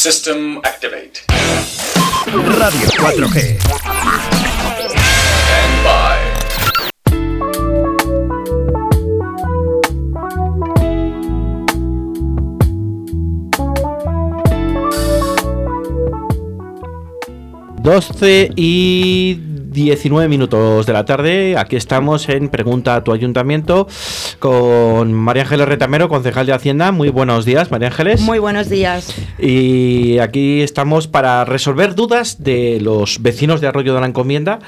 [0.00, 1.24] System activate.
[2.56, 3.58] Radio 4G.
[4.96, 6.16] Stand by.
[17.82, 21.56] Doce y 19 minutos de la tarde.
[21.56, 23.86] Aquí estamos en Pregunta a tu Ayuntamiento
[24.40, 26.90] con María Ángeles Retamero, concejal de Hacienda.
[26.90, 28.20] Muy buenos días, María Ángeles.
[28.20, 29.14] Muy buenos días.
[29.38, 34.58] Y aquí estamos para resolver dudas de los vecinos de Arroyo de la Encomienda,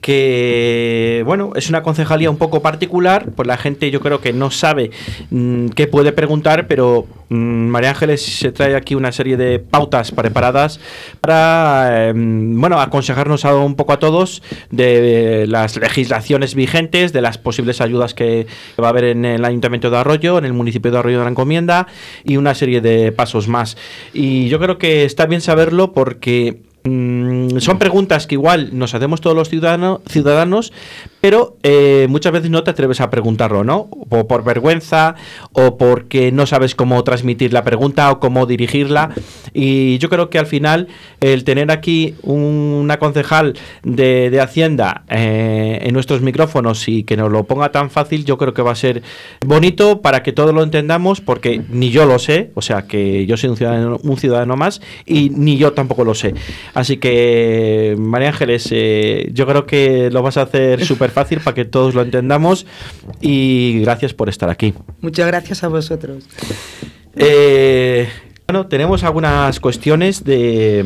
[0.00, 4.52] que, bueno, es una concejalía un poco particular, pues la gente yo creo que no
[4.52, 4.92] sabe
[5.30, 10.12] mm, qué puede preguntar, pero mm, María Ángeles se trae aquí una serie de pautas
[10.12, 10.78] preparadas
[11.20, 17.38] para, eh, bueno, aconsejarnos a un poco a todos de las legislaciones vigentes, de las
[17.38, 18.46] posibles ayudas que
[18.80, 21.30] va a haber en el Ayuntamiento de Arroyo, en el municipio de Arroyo de la
[21.30, 21.86] Encomienda
[22.24, 23.76] y una serie de pasos más.
[24.12, 29.20] Y yo creo que está bien saberlo porque mm, son preguntas que igual nos hacemos
[29.20, 30.72] todos los ciudadano- ciudadanos,
[31.22, 33.88] pero eh, muchas veces no te atreves a preguntarlo, ¿no?
[34.10, 35.14] O por vergüenza,
[35.52, 39.10] o porque no sabes cómo transmitir la pregunta o cómo dirigirla.
[39.54, 40.88] Y yo creo que al final
[41.20, 47.16] el tener aquí un- una concejal de, de Hacienda eh, en nuestros micrófonos y que
[47.16, 49.02] nos lo ponga tan fácil, yo creo que va a ser
[49.46, 53.36] bonito para que todos lo entendamos, porque ni yo lo sé, o sea que yo
[53.36, 56.34] soy un ciudadano, un ciudadano más y ni yo tampoco lo sé.
[56.74, 61.54] Así que, María Ángeles, eh, yo creo que lo vas a hacer súper fácil para
[61.54, 62.66] que todos lo entendamos
[63.20, 64.74] y gracias por estar aquí.
[65.00, 66.24] Muchas gracias a vosotros.
[67.14, 68.08] Eh,
[68.46, 70.84] bueno, tenemos algunas cuestiones de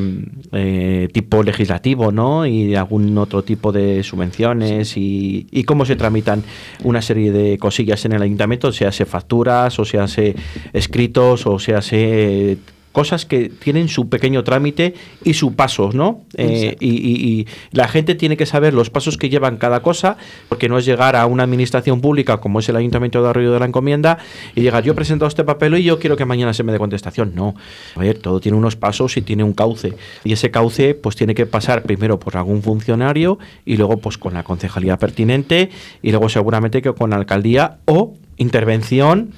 [0.53, 2.47] eh, tipo legislativo, ¿no?
[2.47, 6.45] Y algún otro tipo de subvenciones y, y cómo se tramitan
[6.85, 10.37] una serie de cosillas en el ayuntamiento, sea se facturas o sea se
[10.73, 12.59] escritos o sea se
[12.97, 16.23] cosas que tienen su pequeño trámite y su paso, ¿no?
[16.35, 20.17] Eh, y, y- y la gente tiene que saber los pasos que llevan cada cosa,
[20.49, 23.59] porque no es llegar a una administración pública como es el Ayuntamiento de Arroyo de
[23.61, 24.17] la Encomienda
[24.55, 26.79] y llegar, yo he presentado este papel y yo quiero que mañana se me dé
[26.79, 27.33] contestación.
[27.35, 27.55] No,
[27.97, 29.93] a ver, todo tiene unos pasos y tiene un cauce.
[30.25, 34.33] Y ese cauce pues tiene que pasar primero por algún funcionario y luego pues con
[34.33, 35.69] la concejalía pertinente
[36.03, 39.33] y luego seguramente que con la alcaldía o intervención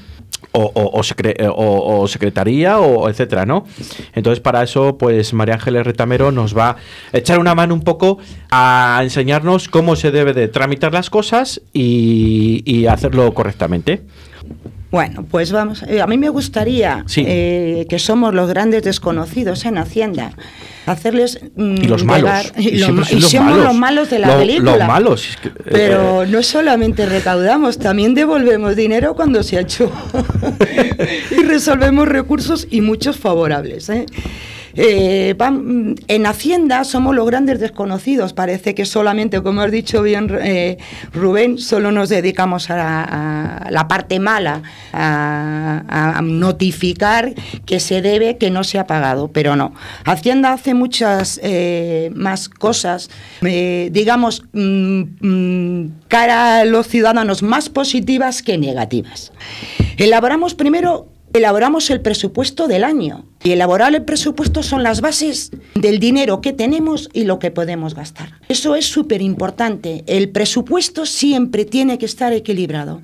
[0.52, 3.64] eh, o- o secretaría o etcétera, ¿no?
[4.14, 6.70] Entonces para eso pues María Ángeles Retamero nos va
[7.12, 8.18] a echar una mano un poco
[8.50, 14.02] a enseñarnos cómo se debe de tramitar las cosas y hacerlo correctamente.
[14.90, 15.82] Bueno, pues vamos.
[15.82, 17.22] eh, a mí me gustaría, Sí.
[17.26, 20.32] eh, que somos los grandes desconocidos en Hacienda,
[20.86, 21.40] hacerles.
[21.56, 22.30] mm, Y los malos.
[22.30, 23.64] llegar- y, Y lo- los somos malos.
[23.64, 24.76] los malos de la Lo- película.
[24.78, 29.60] los malos, es que, eh, Pero no solamente recaudamos, también devolvemos dinero cuando se ha
[29.60, 29.92] hecho.
[31.38, 33.90] y resolvemos recursos y muchos favorables.
[33.90, 34.06] ¿eh?
[34.80, 38.32] Eh, vam- en Hacienda somos los grandes desconocidos.
[38.32, 40.78] Parece que solamente, como has dicho bien eh,
[41.12, 44.62] Rubén, solo nos dedicamos a, la parte mala,
[44.92, 47.34] a, notificar
[47.66, 49.28] que se debe, que no se ha pagado.
[49.32, 49.74] Pero no.
[50.04, 58.42] Hacienda hace muchas eh, más cosas, digamos, mm, mm, cara a los ciudadanos más positivas
[58.42, 59.32] que negativas.
[59.96, 63.24] Elaboramos primero elaboramos el presupuesto del año.
[63.42, 67.94] Y elaborar el presupuesto son las bases del dinero que tenemos y lo que podemos
[67.94, 68.32] gastar.
[68.48, 70.02] Eso es súper importante.
[70.06, 73.00] El presupuesto siempre tiene que estar equilibrado.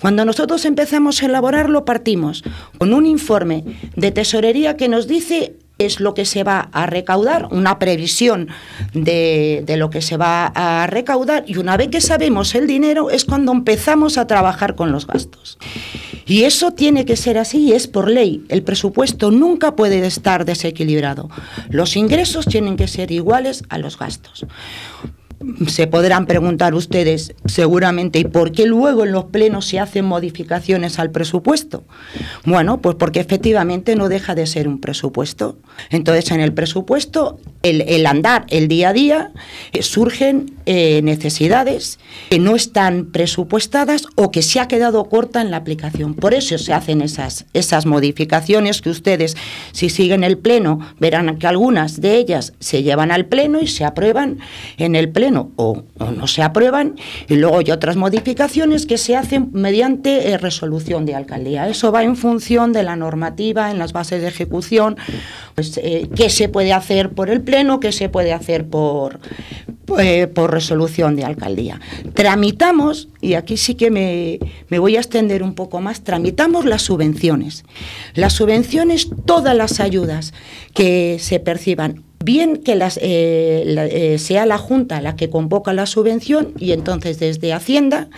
[0.00, 2.44] Cuando nosotros empezamos a elaborarlo, partimos
[2.78, 3.64] con un informe
[3.94, 8.48] de tesorería que nos dice es lo que se va a recaudar, una previsión
[8.92, 13.10] de, de, lo que se va a recaudar y una vez que sabemos el dinero
[13.10, 15.58] es cuando empezamos a trabajar con los gastos.
[16.26, 18.44] Y eso tiene que ser así y es por ley.
[18.48, 21.28] El presupuesto nunca puede estar desequilibrado.
[21.70, 24.46] Los ingresos tienen que ser iguales a los gastos
[25.66, 30.98] se podrán preguntar ustedes seguramente, ¿y por qué luego en los plenos se hacen modificaciones
[30.98, 31.84] al presupuesto?
[32.44, 35.58] Bueno, pues porque efectivamente no deja de ser un presupuesto.
[35.90, 39.32] Entonces, en el presupuesto, el, el andar, el día a día,
[39.72, 41.98] eh, surgen eh, necesidades
[42.30, 46.14] que no están presupuestadas o que se ha quedado corta en la aplicación.
[46.14, 49.36] Por eso se hacen esas, esas modificaciones que ustedes,
[49.72, 53.84] si siguen el pleno, verán que algunas de ellas se llevan al pleno y se
[53.84, 54.38] aprueban
[54.78, 56.96] en el pleno o, no se aprueban
[57.28, 61.68] y luego hay otras modificaciones que se hacen mediante eh, resolución de alcaldía.
[61.68, 64.96] Eso va en función de la normativa, en las bases de ejecución,
[65.54, 69.20] pues eh, qué se puede hacer por el pleno, qué se puede hacer por
[69.98, 71.78] eh, por resolución de alcaldía.
[72.14, 74.38] Tramitamos, y aquí sí que me,
[74.70, 77.64] me, voy a extender un poco más, tramitamos las subvenciones.
[78.14, 80.32] Las subvenciones, todas las ayudas
[80.72, 86.54] que se perciban bien que eh, eh, sea la Junta la que convoca la subvención
[86.58, 88.08] y entonces desde Hacienda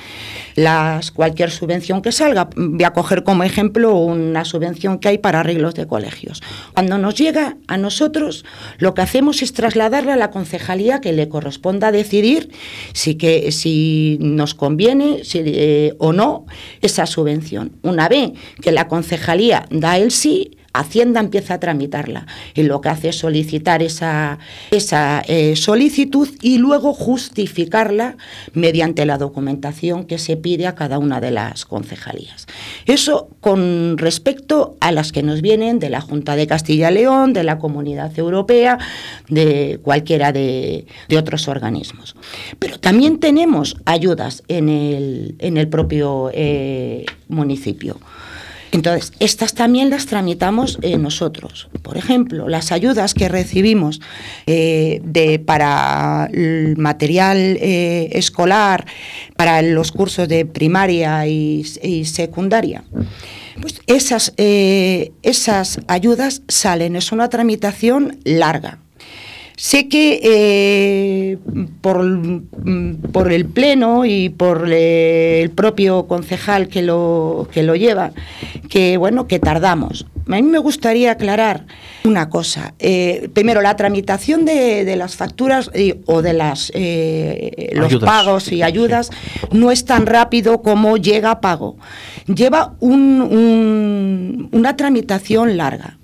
[0.55, 5.41] las, cualquier subvención que salga, voy a coger como ejemplo una subvención que hay para
[5.41, 6.43] arreglos de colegios.
[6.73, 8.45] Cuando nos llega a nosotros,
[8.79, 12.51] lo que hacemos es trasladarla a la concejalía que le corresponda decidir
[12.95, 16.47] si, que, si nos conviene si, eh, o no
[16.81, 17.73] esa subvención.
[17.83, 18.33] Una vez
[18.63, 23.17] que la concejalía da el sí, Hacienda empieza a tramitarla y lo que hace es
[23.17, 24.39] solicitar esa,
[24.71, 28.17] esa eh, solicitud y luego justificarla
[28.53, 32.47] mediante la documentación que se pide a cada una de las concejalías.
[32.87, 37.33] Eso con respecto a las que nos vienen de la Junta de Castilla y León,
[37.33, 38.79] de la Comunidad Europea,
[39.29, 42.17] de cualquiera de, de otros organismos.
[42.59, 47.99] Pero también tenemos ayudas en el, en el propio eh, municipio.
[48.73, 51.69] Entonces, estas también las tramitamos eh, nosotros.
[51.83, 54.01] Por ejemplo, las ayudas que recibimos
[54.47, 55.01] eh,
[55.47, 58.87] para el material eh, escolar,
[59.37, 62.85] para los cursos de primaria y, y secundaria.
[63.61, 68.81] Pues esas, esas ayudas salen, es una tramitación larga,
[69.59, 71.39] Sé que eh,
[71.81, 72.05] por,
[73.13, 78.13] por, el Pleno y por el propio concejal que lo, que lo lleva,
[78.69, 80.07] que bueno, que tardamos.
[80.29, 81.65] A mí me gustaría aclarar
[82.05, 82.75] una cosa.
[82.81, 88.11] Eh, primero, la tramitación de, de las facturas eh, o de las, eh, los Ayudas.
[88.11, 89.11] pagos y ayudas
[89.53, 91.77] no es tan rápido como llega a pago.
[92.27, 95.97] Lleva un- un- una tramitación larga.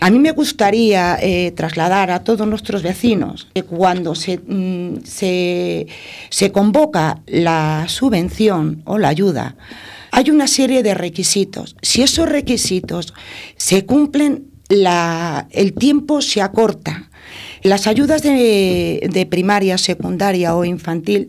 [0.00, 5.86] A mí me gustaría eh, trasladar a todos nuestros vecinos que cuando se, mm, se,
[6.30, 9.56] se convoca la subvención o la ayuda,
[10.12, 11.76] hay una serie de requisitos.
[11.82, 13.14] Si esos requisitos
[13.56, 17.10] se cumplen, la- el tiempo se acorta.
[17.62, 21.28] Las ayudas de, de primaria, secundaria o infantil,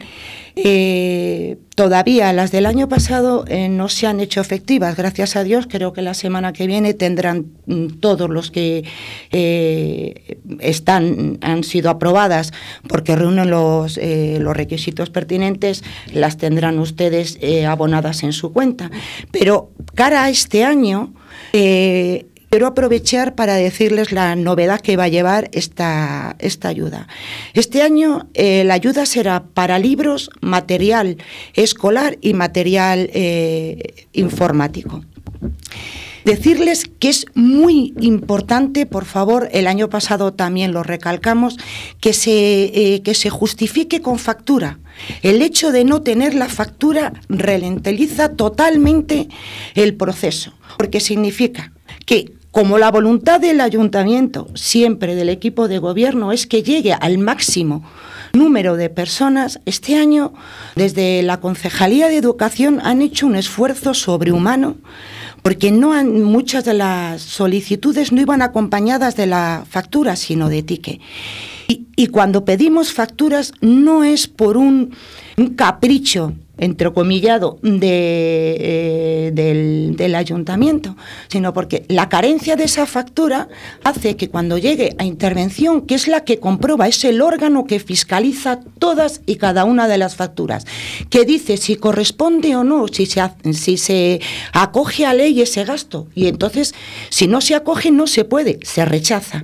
[0.60, 4.98] eh, todavía las del año pasado eh, no se han hecho efectivas.
[4.98, 8.84] Gracias a Dios, creo que la semana que viene tendrán mm, todos los que
[9.32, 12.54] eh, están, han sido aprobadas
[12.88, 18.90] porque reúnen los, eh, los requisitos pertinentes, las tendrán ustedes eh, abonadas en su cuenta.
[19.32, 21.14] Pero cara a este año,
[22.50, 27.08] Quiero aprovechar para decirles la novedad que va a llevar esta, esta ayuda.
[27.54, 31.18] Este año eh, la ayuda será para libros, material
[31.54, 35.04] escolar y material eh, informático.
[36.24, 41.58] Decirles que es muy importante, por favor, el año pasado también lo recalcamos,
[42.02, 44.80] que se, eh, que se justifique con factura.
[45.22, 49.30] El hecho de no tener la factura ralentiza totalmente
[49.76, 51.72] el proceso, porque significa
[52.06, 57.20] que como la voluntad del ayuntamiento, siempre del equipo de gobierno, es que llegue al
[57.20, 57.84] máximo
[58.34, 60.34] número de personas, este año
[60.76, 64.78] desde la Concejalía de Educación han hecho un esfuerzo sobrehumano
[65.44, 70.64] porque no han, muchas de las solicitudes no iban acompañadas de la factura, sino de
[70.64, 71.00] ticket.
[71.68, 74.96] Y, cuando pedimos facturas no es por un
[75.56, 80.96] capricho entrecomillado eh, del, ayuntamiento,
[81.28, 83.50] sino porque la carencia de esa factura
[83.84, 87.80] hace que cuando llegue a intervención, que es la que comprueba, es el órgano que
[87.80, 90.66] fiscaliza todas y cada una de las facturas,
[91.10, 94.22] que dice si corresponde o no, si se
[94.54, 96.74] acoge a ley ese gasto, y entonces
[97.10, 99.44] si no se acoge no se puede, se rechaza.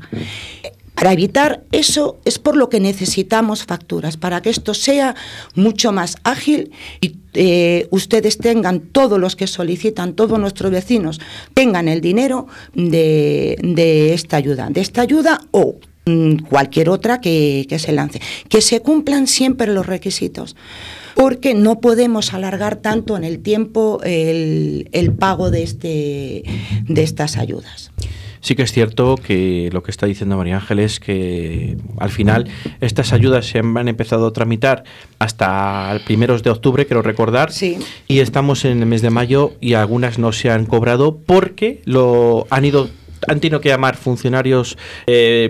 [0.95, 5.15] Para evitar eso es por lo que necesitamos facturas, para que esto sea
[5.55, 6.71] mucho más ágil
[7.01, 11.19] y eh, ustedes tengan, todos los que solicitan, todos nuestros vecinos,
[11.53, 17.65] tengan el dinero de, de esta ayuda, de esta ayuda o mm, cualquier otra que,
[17.67, 18.21] que se lance.
[18.47, 20.55] Que se cumplan siempre los requisitos
[21.15, 26.43] porque no podemos alargar tanto en el tiempo el, el pago de, este,
[26.87, 27.91] de estas ayudas.
[28.43, 32.49] Sí que es cierto que lo que está diciendo María Ángeles es que al final
[32.81, 34.83] estas ayudas se han empezado a tramitar
[35.17, 37.77] hasta el primeros de octubre, quiero recordar, sí.
[38.05, 42.45] y estamos en el mes de mayo y algunas no se han cobrado porque lo
[42.49, 42.89] han ido
[43.27, 44.77] han tenido que llamar funcionarios
[45.07, 45.49] eh,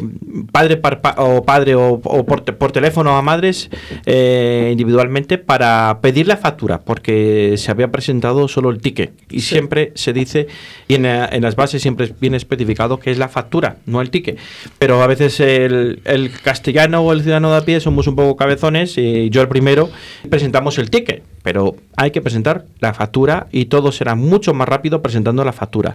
[0.52, 3.70] padre par- pa- o padre o, o por, te- por teléfono a madres
[4.06, 9.12] eh, individualmente para pedir la factura porque se había presentado solo el ticket.
[9.30, 10.48] Y siempre se dice
[10.88, 14.38] y en, en las bases siempre viene especificado que es la factura, no el ticket.
[14.80, 18.36] Pero a veces el, el castellano o el ciudadano de a pie somos un poco
[18.36, 19.90] cabezones y yo el primero
[20.30, 25.02] presentamos el ticket, pero hay que presentar la factura y todo será mucho más rápido
[25.02, 25.94] presentando la factura.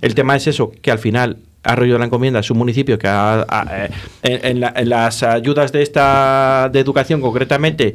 [0.00, 3.06] El tema es eso, que al final Arroyo de la Encomienda es un municipio que
[3.08, 3.90] ha- eh,
[4.22, 7.94] en, en la- en las ayudas de esta de educación concretamente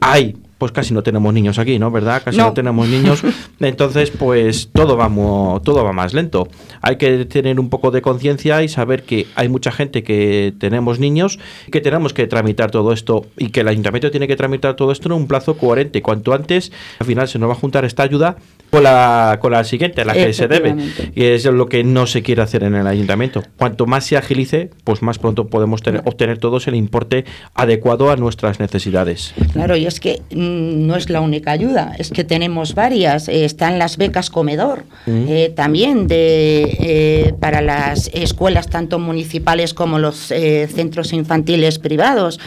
[0.00, 0.34] hay
[0.64, 1.90] pues casi no tenemos niños aquí, ¿no?
[1.90, 2.22] ¿Verdad?
[2.24, 2.52] Casi no, No.
[2.54, 3.22] tenemos niños.
[3.60, 6.48] Entonces, pues todo va, mo- todo va más lento.
[6.80, 10.98] Hay que tener un poco de conciencia y saber que hay mucha gente que tenemos
[10.98, 11.38] niños,
[11.70, 15.08] que tenemos que tramitar todo esto y que el ayuntamiento tiene que tramitar todo esto
[15.08, 16.00] en un plazo coherente.
[16.00, 18.36] Cuanto antes, al final se nos va a juntar esta ayuda
[18.70, 20.74] con la, con la siguiente, la que se debe.
[21.14, 23.42] Y es lo que no se quiere hacer en el ayuntamiento.
[23.58, 28.16] Cuanto más se agilice, pues más pronto podemos tener- obtener todos el importe adecuado a
[28.16, 29.34] nuestras necesidades.
[29.52, 33.28] Claro, y es que mm, no es la única ayuda, es que tenemos varias.
[33.28, 39.98] Eh, están las becas comedor, eh, también de, eh, para las escuelas tanto municipales como
[39.98, 40.32] los
[40.74, 42.38] centros infantiles privados.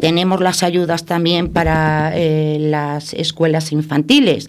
[0.00, 2.12] Tenemos las ayudas también para
[2.58, 4.48] las escuelas infantiles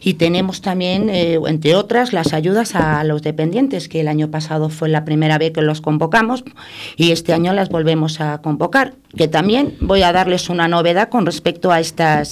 [0.00, 4.88] y tenemos también, entre otras, las ayudas a los dependientes, que el año pasado fue
[4.88, 6.44] la primera vez que los convocamos
[6.96, 8.94] y este año las volvemos a convocar.
[9.16, 12.23] Que también voy a darles una novedad con respecto a estas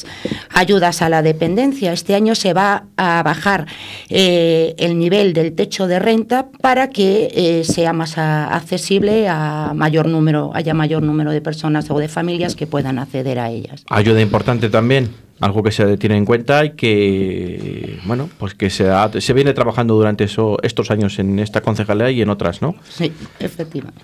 [0.51, 1.93] ayudas a la dependencia.
[1.93, 3.67] Este año se va a bajar
[4.09, 9.73] eh, el nivel del techo de renta para que eh, sea más a- accesible a
[9.75, 13.85] mayor número, haya mayor número de personas o de familias que puedan acceder a ellas.
[13.89, 18.89] Ayuda importante también, algo que se tiene en cuenta y que, bueno, pues que se,
[18.89, 22.75] ha- se viene trabajando durante eso, estos años en esta concejalía y en otras, ¿no?
[22.89, 24.01] Sí, efectivamente.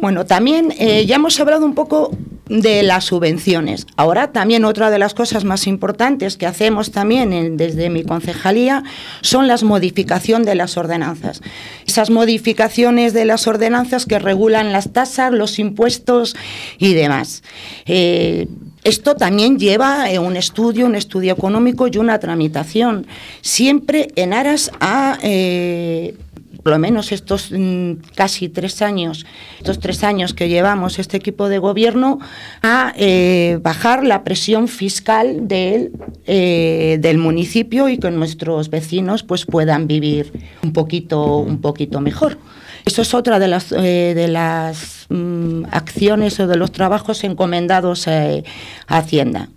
[0.00, 2.16] Bueno, también eh, ya hemos hablado un poco
[2.60, 3.86] de las subvenciones.
[3.96, 8.82] Ahora también otra de las cosas más importantes que hacemos también desde mi concejalía
[9.22, 11.40] son las modificación de las ordenanzas.
[11.86, 16.36] Esas modificaciones de las ordenanzas que regulan las tasas, los impuestos
[16.78, 17.42] y demás.
[17.86, 18.48] Eh,
[18.84, 23.06] esto también lleva eh, un estudio, un estudio económico y una tramitación,
[23.40, 26.16] siempre en aras a eh,
[26.62, 29.26] por lo menos estos mm, casi tres años,
[29.58, 32.18] estos tres años que llevamos este equipo de gobierno,
[32.62, 35.92] a eh, bajar la presión fiscal del,
[36.26, 42.38] eh, del municipio y que nuestros vecinos pues puedan vivir un poquito, un poquito mejor.
[42.84, 48.08] Eso es otra de las, eh, de las mm, acciones o de los trabajos encomendados
[48.08, 48.42] a
[48.88, 49.48] Hacienda.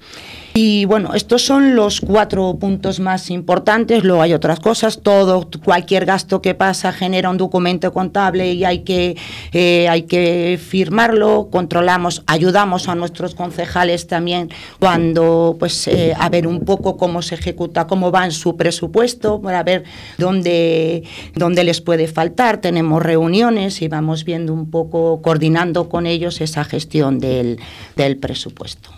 [0.58, 4.06] Y bueno, estos son los cuatro puntos más importantes.
[4.06, 5.02] Luego hay otras cosas.
[5.02, 9.18] Todo, cualquier gasto que pasa genera un documento contable y hay que,
[9.52, 11.50] eh, hay que firmarlo.
[11.52, 17.36] Controlamos, ayudamos a nuestros concejales también cuando, pues, eh, a ver un poco cómo se
[17.36, 19.84] ejecuta, cómo va en su presupuesto, para ver
[20.18, 22.62] dónde, dónde les puede faltar.
[22.62, 27.60] Tenemos reuniones y vamos viendo un poco, coordinando con ellos esa gestión del,
[27.98, 28.92] del presupuesto.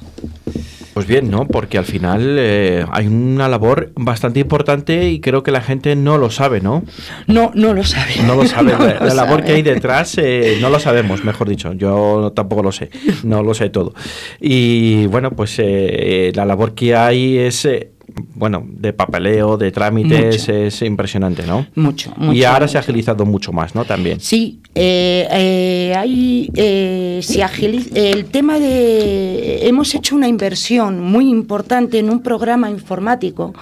[0.97, 1.45] Pues bien, ¿no?
[1.45, 6.17] Porque al final eh, hay una labor bastante importante y creo que la gente no
[6.17, 6.83] lo sabe, ¿no?
[7.27, 8.15] No, no lo sabe.
[8.25, 8.71] No lo sabe.
[8.77, 11.71] No la lo la labor que hay detrás eh, no lo sabemos, mejor dicho.
[11.73, 12.89] Yo tampoco lo sé.
[13.23, 13.93] No lo sé todo.
[14.41, 17.91] Y bueno, pues eh, la labor que hay es, eh,
[18.35, 20.53] bueno, de papeleo, de trámites, Mucho.
[20.53, 21.67] es impresionante, ¿no?
[21.75, 23.83] Mucho, y mucho, ahora se ha agilizado mucho más, ¿no?
[23.85, 24.19] También.
[24.19, 29.67] Sí, eh, eh, hay, eh, se agiliza- el tema de...
[29.67, 33.53] Hemos hecho una inversión muy importante en un programa informático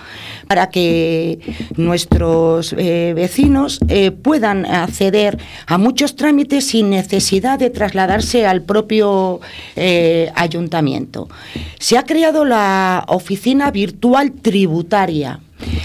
[0.47, 1.39] para que
[1.75, 5.37] nuestros eh, vecinos eh, puedan acceder
[5.67, 9.41] a muchos trámites sin necesidad de trasladarse al propio
[9.75, 11.29] eh, ayuntamiento.
[11.79, 15.39] Se ha creado la oficina virtual tributaria.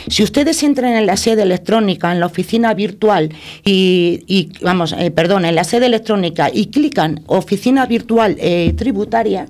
[0.08, 3.32] Si ustedes entran en la sede electrónica, en la oficina virtual
[3.64, 9.46] y, vamos, eh, perdón, en la sede electrónica y clican oficina virtual eh, tributaria,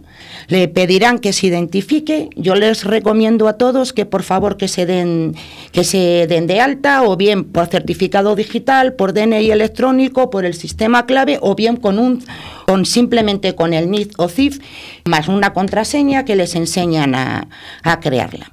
[0.49, 2.29] le pedirán que se identifique.
[2.37, 5.35] Yo les recomiendo a todos que por favor que se den
[5.73, 10.55] que se den de alta o bien por certificado digital, por DNI electrónico, por el
[10.55, 12.23] sistema clave o bien con un
[12.67, 14.59] con simplemente con el NIF o CIF
[15.05, 18.53] más una contraseña que les enseñan a crearla.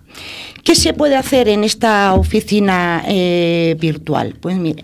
[0.68, 4.36] ¿Qué se puede hacer en esta oficina eh, virtual?
[4.38, 4.84] Pues miren,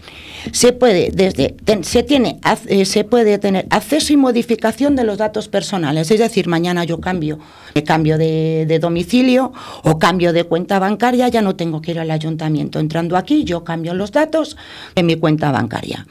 [0.54, 5.50] se puede desde se tiene eh, se puede tener acceso y modificación de los datos
[5.50, 7.38] personales, es decir, mañana yo cambio,
[7.86, 9.52] cambio de, de domicilio
[9.84, 12.80] o cambio de cuenta bancaria, ya no tengo que ir al ayuntamiento.
[12.80, 14.56] Entrando aquí, yo cambio los datos
[14.96, 16.08] en mi cuenta bancaria.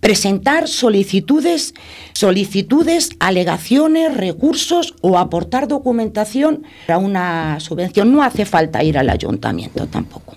[0.00, 1.74] Presentar solicitudes,
[2.14, 8.12] solicitudes, alegaciones, recursos o aportar documentación para una subvención.
[8.12, 10.34] No hace falta ir al ayuntamiento tampoco.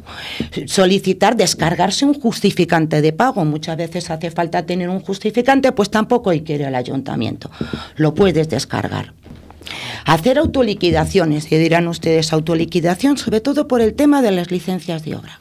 [0.66, 3.46] Solicitar descargarse un justificante de pago.
[3.46, 7.50] Muchas veces hace falta tener un justificante, pues tampoco hay que ir al ayuntamiento.
[7.96, 9.14] Lo puedes descargar.
[10.06, 15.16] Hacer autoliquidaciones, y dirán ustedes autoliquidación, sobre todo por el tema de las licencias de
[15.16, 15.40] obra.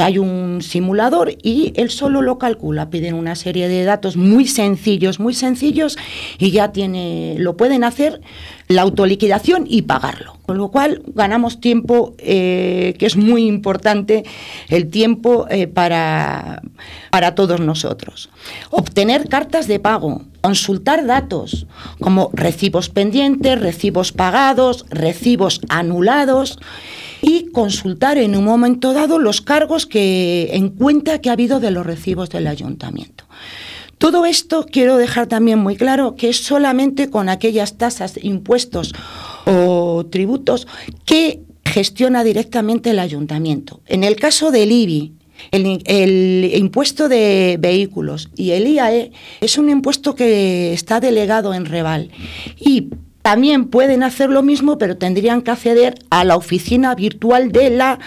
[0.00, 5.18] Hay un simulador y él solo lo calcula, piden una serie de datos muy sencillos,
[5.18, 5.98] muy sencillos,
[6.38, 8.20] y ya tiene, lo pueden hacer
[8.68, 10.36] la autoliquidación y pagarlo.
[10.46, 14.24] Con lo cual ganamos tiempo, eh, que es muy importante,
[14.68, 16.62] el tiempo eh, para,
[17.10, 18.30] para todos nosotros.
[18.70, 21.66] Obtener cartas de pago, consultar datos
[22.00, 26.58] como recibos pendientes, recibos pagados, recibos anulados
[27.24, 31.70] y consultar en un momento dado los cargos que en cuenta que ha habido de
[31.70, 33.24] los recibos del ayuntamiento.
[33.96, 38.92] Todo esto quiero dejar también muy claro que es solamente con aquellas tasas, impuestos
[39.46, 40.66] o tributos
[41.06, 43.80] que gestiona directamente el ayuntamiento.
[43.86, 45.14] En el caso del IBI,
[45.50, 51.64] el, el, impuesto de vehículos y el IAE es un impuesto que está delegado en
[51.64, 52.10] Reval
[52.60, 52.88] y
[53.24, 57.98] también pueden hacer lo mismo, pero tendrían que acceder a la oficina virtual de la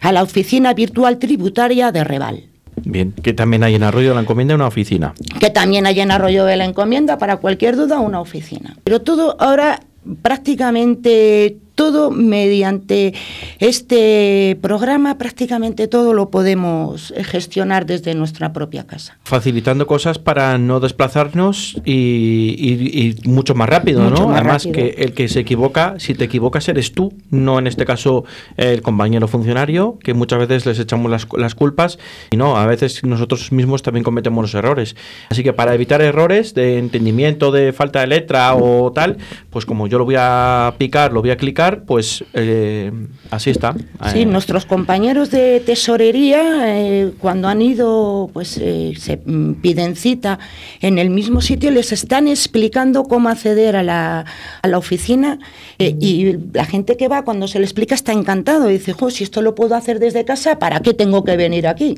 [0.00, 2.42] a la oficina virtual tributaria de Reval.
[2.84, 5.14] Bien, que también hay en Arroyo de la Encomienda una oficina.
[5.38, 8.76] Que también hay en Arroyo de la Encomienda, para cualquier duda, una oficina.
[8.82, 9.82] Pero todo ahora
[10.22, 13.14] prácticamente todo mediante
[13.60, 19.18] este programa, prácticamente todo lo podemos gestionar desde nuestra propia casa.
[19.24, 24.28] Facilitando cosas para no desplazarnos y, y, y mucho más rápido, Mucho ¿no?
[24.28, 24.72] más Además rápido.
[24.72, 28.24] que el que se equivoca, si te equivocas eres tú, no en este caso
[28.56, 31.98] el compañero funcionario, que muchas veces les echamos las, las culpas
[32.30, 34.96] y no, a veces nosotros mismos también cometemos los errores.
[35.30, 39.18] Así que para evitar errores de entendimiento, de falta de letra o tal,
[39.50, 42.92] pues como yo lo voy a picar, lo voy a clicar, pues eh,
[43.30, 43.74] así está.
[44.12, 49.20] Sí, Eh, nuestros compañeros de tesorería, eh, cuando han ido, pues se
[49.60, 50.38] piden cita
[50.80, 54.24] en el mismo sitio, les están explicando cómo acceder a la,
[54.62, 55.38] a la oficina
[55.78, 58.70] y la gente que va, cuando se le explica, está encantado.
[58.70, 61.66] Y dice, jo, si esto lo puedo hacer desde casa, ¿para qué tengo que venir
[61.66, 61.96] aquí?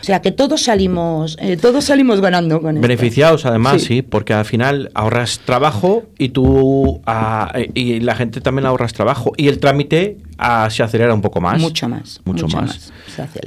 [0.00, 2.88] O sea, que todos salimos, todos salimos ganando con esto.
[2.88, 3.90] Beneficiados además, sí.
[3.90, 4.02] Sí.
[4.02, 9.48] porque al final ahorras trabajo y tú ah, y la gente también ahorras trabajo y
[9.48, 11.60] el trámite ah, se acelera un poco más.
[11.60, 12.20] Mucho más.
[12.24, 12.92] Mucho, más.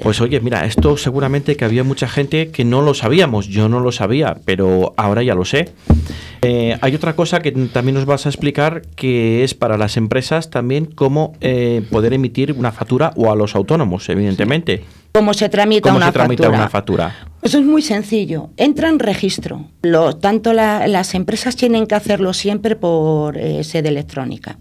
[0.02, 3.80] Pues oye, mira, esto seguramente que había mucha gente que no lo sabíamos, yo no
[3.80, 5.70] lo sabía, pero ahora ya lo sé.
[6.42, 10.50] Eh, hay otra cosa que también nos vas a explicar que es para las empresas
[10.50, 14.84] también cómo eh, poder emitir una factura o a los autónomos, evidentemente.
[15.16, 16.58] ¿Cómo se tramita ¿Cómo una se tramita factura?
[16.60, 17.16] una factura?
[17.44, 18.50] Eso es muy sencillo.
[18.58, 19.68] Entra en registro.
[19.84, 24.58] Lo, tanto la- las empresas tienen que hacerlo siempre por eh, sede electrónica.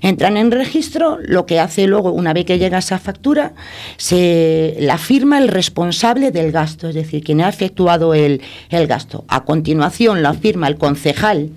[0.00, 3.54] Entran en registro, lo que hace luego, una vez que llega esa factura,
[3.96, 8.40] se la firma el responsable del gasto, es decir, quien ha efectuado el,
[8.70, 9.24] el gasto.
[9.26, 11.50] A continuación la firma el concejal,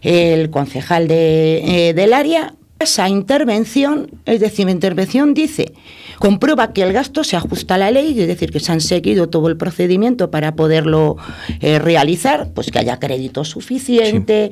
[0.00, 2.54] el concejal de, eh, del área.
[2.78, 5.72] Esa intervención, es decir, intervención dice,
[6.18, 9.28] comprueba que el gasto se ajusta a la ley, es decir, que se han seguido
[9.28, 11.16] todo el procedimiento para poderlo
[11.60, 14.50] eh, realizar, pues que haya crédito suficiente.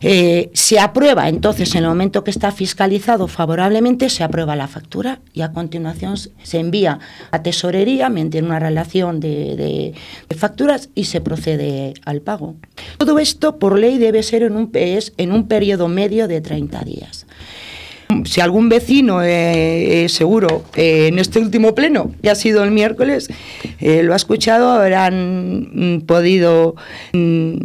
[0.00, 5.20] Eh, se aprueba, entonces, en el momento que está fiscalizado favorablemente, se aprueba la factura
[5.32, 6.98] y a continuación se envía
[7.30, 9.94] a tesorería mediante una relación de, de-
[10.28, 12.56] de facturas y se procede al pago.
[12.98, 16.82] Todo esto, por ley, debe ser en un, es en un periodo medio de 30
[16.84, 17.23] días.
[18.24, 22.70] Si algún vecino, eh, eh, seguro, eh, en este último pleno, que ha sido el
[22.70, 23.28] miércoles,
[23.80, 26.74] lo ha escuchado, habrán mm, podido
[27.12, 27.56] mm,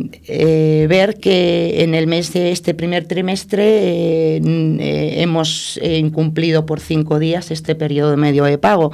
[0.87, 7.51] ver que en el mes de este primer trimestre mm, hemos incumplido por cinco días
[7.51, 8.91] este periodo medio de pago.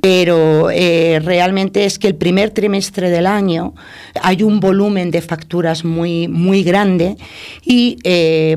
[0.00, 3.74] Pero realmente es que el primer trimestre del año
[4.20, 7.16] hay un volumen de facturas muy, muy grande
[7.64, 7.98] y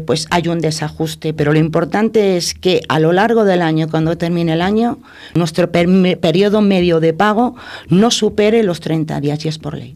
[0.08, 1.34] pues hay un desajuste.
[1.34, 5.00] Pero lo importante es que a lo largo del año, cuando termine el año,
[5.34, 7.56] nuestro periodo medio de pago
[7.90, 9.96] no supere los 30 días y es por ley.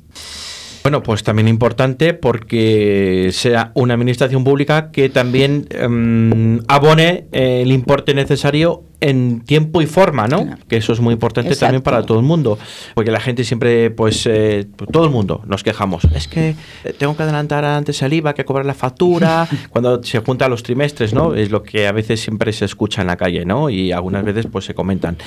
[0.84, 8.14] Bueno, pues también importante porque sea una administración pública que también em, abone el importe
[8.14, 10.46] necesario en tiempo y forma, ¿no?
[10.46, 10.62] Claro.
[10.68, 11.66] Que eso es muy importante Exacto.
[11.66, 12.58] también para todo el mundo,
[12.96, 16.04] porque la gente siempre, pues, eh, todo el mundo nos quejamos.
[16.16, 20.20] Es que eh, tengo que adelantar antes el IVA, que cobrar la factura, cuando se
[20.20, 21.34] juntan los trimestres, ¿no?
[21.34, 23.70] Es lo que a veces siempre se escucha en la calle, ¿no?
[23.70, 25.18] Y algunas veces, pues, se comentan.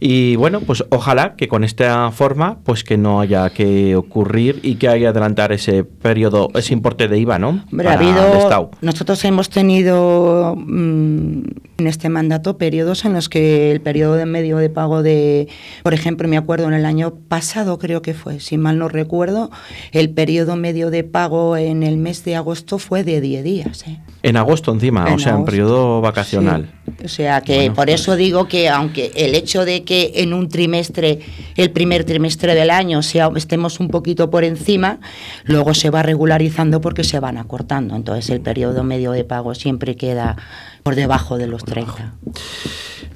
[0.00, 4.76] Y bueno, pues ojalá que con esta forma, pues, que no haya que ocurrir y
[4.76, 7.64] que haya que adelantar ese periodo, ese importe de IVA, ¿no?
[7.70, 11.42] Hombre, ha Para habido, nosotros hemos tenido mm,
[11.80, 15.48] en este mandato periodos en los que el periodo de medio de pago de,
[15.82, 19.50] por ejemplo, me acuerdo en el año pasado creo que fue, si mal no recuerdo,
[19.92, 23.84] el periodo medio de pago en el mes de agosto fue de 10 días.
[23.88, 23.98] ¿eh?
[24.22, 25.50] En agosto encima, o En sea, en agosto.
[25.50, 26.70] periodo vacacional.
[26.98, 27.04] Sí.
[27.04, 30.34] O sea que Bueno, por pues- eso digo que aunque el hecho de que en
[30.34, 31.20] un trimestre,
[31.56, 34.98] el primer trimestre del año, sea, estemos un poquito por encima,
[35.44, 37.96] luego se va regularizando porque se van acortando.
[37.96, 40.36] Entonces el periodo medio de pago siempre queda
[40.82, 42.14] por debajo de los 30.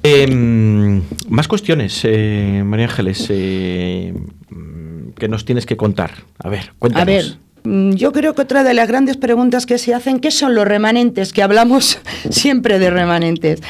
[0.03, 4.13] Em, más cuestiones, eh, María Ángeles, eh,
[4.49, 6.11] mm, que nos tienes que contar.
[6.43, 7.01] A ver, cuéntanos.
[7.01, 10.29] A ver, mm, yo creo que otra de las grandes preguntas que se hacen, ¿qué
[10.29, 11.33] son los remanentes?
[11.33, 11.99] Que hablamos
[12.29, 13.61] siempre de remanentes.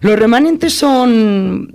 [0.00, 1.72] Los remanentes son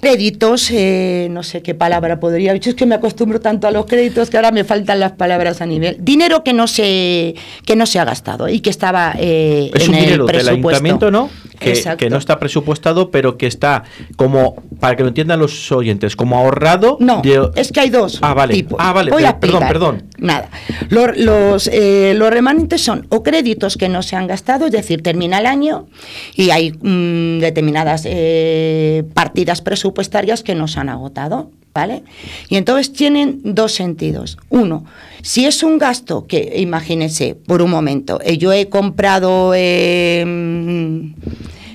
[0.00, 3.86] créditos, eh, no sé qué palabra podría, yo es que me acostumbro tanto a los
[3.86, 5.96] créditos que ahora me faltan las palabras a nivel.
[6.00, 7.34] Dinero que no se,
[7.64, 10.48] que no se ha gastado y que estaba eh, Es en un el dinero del
[10.48, 11.30] ayuntamiento, ¿no?
[11.58, 13.82] Que, que no está presupuestado, pero que está
[14.16, 16.96] como, para que lo entiendan los oyentes, como ahorrado.
[17.00, 18.54] No, de- es que hay dos Ah, vale.
[18.54, 18.78] tipos.
[18.80, 20.07] Ah, vale, Voy a perdón, perdón.
[20.18, 20.50] Nada.
[20.88, 25.02] Los, los, eh, los remanentes son o créditos que no se han gastado, es decir,
[25.02, 25.86] termina el año
[26.34, 31.50] y hay mm, determinadas eh, partidas presupuestarias que no se han agotado.
[31.74, 32.02] ¿Vale?
[32.48, 34.36] Y entonces tienen dos sentidos.
[34.48, 34.84] Uno,
[35.22, 40.24] si es un gasto que, imagínense, por un momento, eh, yo he comprado, eh,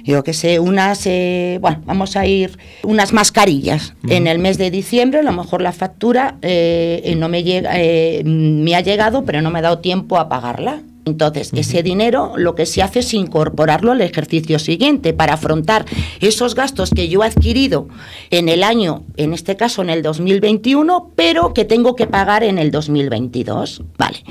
[0.03, 4.69] yo qué sé, unas, eh, bueno, vamos a ir, unas mascarillas en el mes de
[4.71, 9.23] diciembre, a lo mejor la factura eh, eh, no me llega, eh, me ha llegado,
[9.25, 10.81] pero no me ha dado tiempo a pagarla.
[11.05, 15.85] Entonces, ese dinero lo que se hace es incorporarlo al ejercicio siguiente para afrontar
[16.21, 17.89] esos gastos que yo he adquirido
[18.29, 22.57] en el año, en este caso en el 2021, pero que tengo que pagar en
[22.57, 23.83] el 2022.
[23.97, 24.23] Vale.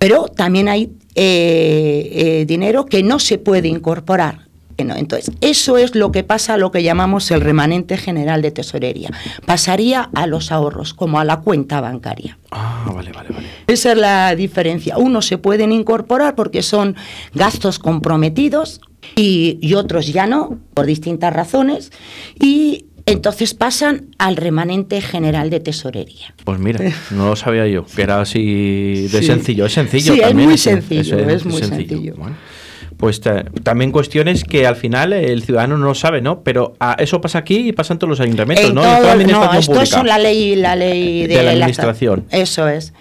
[0.00, 4.51] Pero también hay eh, eh, dinero que no se puede incorporar.
[4.76, 4.96] Que no.
[4.96, 9.10] Entonces, eso es lo que pasa a lo que llamamos el remanente general de tesorería.
[9.46, 12.38] Pasaría a los ahorros, como a la cuenta bancaria.
[12.50, 13.46] Ah, vale, vale, vale.
[13.66, 14.96] Esa es la diferencia.
[14.98, 16.96] Unos se pueden incorporar porque son
[17.34, 18.80] gastos comprometidos
[19.16, 21.90] y, y otros ya no, por distintas razones.
[22.40, 26.34] Y entonces pasan al remanente general de tesorería.
[26.44, 26.78] Pues mira,
[27.10, 29.26] no lo sabía yo, que era así de Sí.
[29.26, 29.66] sencillo.
[29.66, 30.46] Es sencillo Sí, es también.
[30.48, 32.14] muy ese- sencillo, es muy sencillo.
[32.16, 32.36] Bueno,
[33.02, 36.42] pues ta- también cuestiones que al final el ciudadano no sabe, ¿no?
[36.44, 38.82] Pero ah, eso pasa aquí y pasa en todos los ayuntamientos, En ¿no?
[38.82, 39.98] En toda todo- la no, administración esto pública.
[39.98, 42.26] es la ley, la ley de, De la administración.
[42.30, 42.92] Eso es.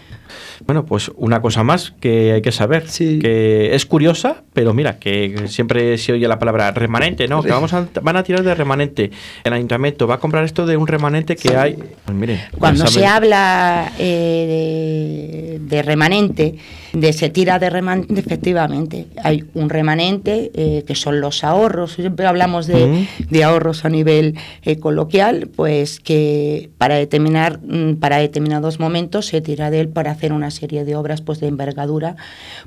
[0.66, 3.20] Bueno, pues una cosa más que hay que saber, Sí.
[3.20, 7.44] que es curiosa, pero mira, que siempre se oye la palabra remanente, ¿no?
[7.44, 9.12] Que vamos a, van a tirar de remanente.
[9.44, 11.74] El ayuntamiento va a comprar esto de un remanente que hay.
[12.06, 16.56] Pues miren, ya Cuando se habla eh, de, de remanente,
[16.94, 22.26] de se tira de remanente, efectivamente, hay un remanente eh, que son los ahorros, siempre
[22.26, 23.08] hablamos de, Mm.
[23.30, 29.42] de ahorros a nivel eh, coloquial, pues que para determinar, mm, para determinados momentos se
[29.42, 32.16] tira de él para hacer una serie de obras pues de envergadura,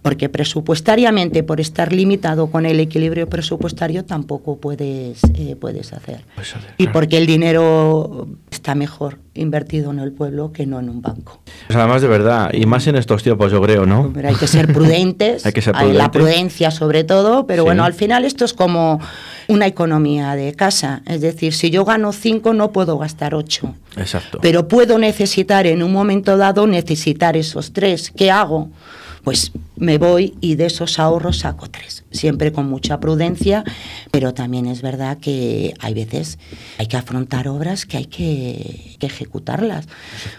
[0.03, 6.25] porque presupuestariamente, por estar limitado con el equilibrio presupuestario, tampoco puedes, eh, puedes hacer.
[6.35, 11.03] Pues, Y porque el dinero está mejor invertido en el pueblo que no en un
[11.03, 11.41] banco.
[11.67, 14.11] Pues además de verdad, y más en estos tiempos, yo creo, ¿no?
[14.15, 16.11] Pero hay que ser prudentes, Hay que ser la prudentes.
[16.11, 17.67] prudencia sobre todo, pero Sí.
[17.67, 19.01] bueno, al final esto es como
[19.49, 24.39] una economía de casa, es decir, si yo gano cinco no puedo gastar ocho, Exacto.
[24.41, 28.13] pero puedo necesitar en un momento dado necesitar esos tres.
[28.17, 28.71] ¿Qué hago?
[29.25, 33.65] Pues me voy y de esos ahorros saco tres, siempre con mucha prudencia,
[34.11, 36.39] pero también es verdad que hay veces
[36.79, 39.87] hay que afrontar obras que hay que, que ejecutarlas,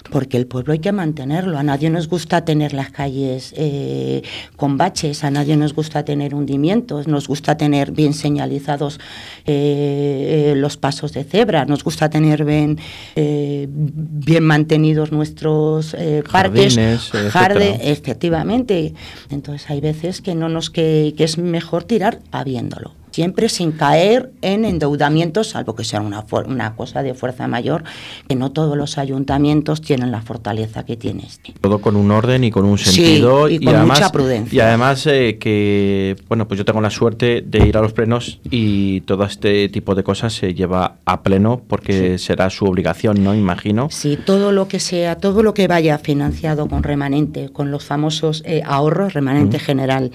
[0.09, 1.57] porque el pueblo hay que mantenerlo.
[1.57, 4.21] A nadie nos gusta tener las calles eh,
[4.55, 8.99] con baches, a nadie nos gusta tener hundimientos, nos gusta tener bien señalizados
[9.45, 12.79] eh, eh, los pasos de cebra, nos gusta tener bien,
[13.15, 15.91] eh, bien mantenidos nuestros
[16.31, 17.75] parques, Jardines, etcétera.
[17.81, 18.93] efectivamente.
[19.29, 22.91] Entonces hay veces que no nos que, que es mejor tirar habiéndolo.
[23.15, 27.86] Siempre sin caer en endeudamientos, salvo que sea una, una cosa de fuerza mayor,
[28.28, 31.54] que no todos los ayuntamientos tienen la fortaleza que tiene este.
[31.62, 33.47] Todo con un orden y con un Sí, sentido.
[33.47, 34.58] y con además, mucha prudencia.
[34.58, 38.41] Y además eh, que, bueno, pues yo tengo la suerte de ir a los plenos
[38.51, 43.34] y todo este tipo de cosas se lleva a pleno porque será su obligación, ¿no?
[43.34, 43.88] Imagino.
[43.91, 48.43] Sí, todo lo que sea, todo lo que vaya financiado con remanente, con los famosos
[48.45, 50.12] eh, ahorros, remanente general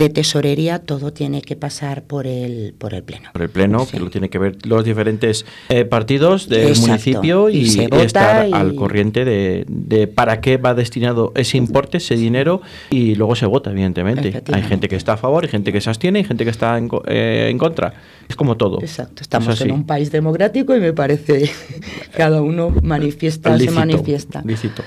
[0.00, 2.39] de tesorería, todo tiene que pasar por el,
[2.78, 3.30] por el pleno.
[3.32, 3.92] Por el pleno, Sí.
[3.92, 6.86] que lo tiene que ver los diferentes eh, partidos del Exacto.
[6.88, 11.56] municipio y, Y se estar y- al corriente de, de para qué va destinado ese
[11.56, 14.42] importe, ese dinero y luego se vota, evidentemente.
[14.52, 16.76] Hay gente que está a favor, hay gente que se abstiene y gente que está
[16.78, 17.94] en, eh, en contra.
[18.28, 18.78] Es como todo.
[18.80, 21.50] Exacto, estamos en un país democrático y me parece
[22.16, 24.42] cada uno manifiesta, se Lícito, manifiesta.
[24.44, 24.82] lícito.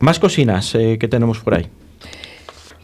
[0.00, 1.66] Más cocinas eh, que tenemos por ahí.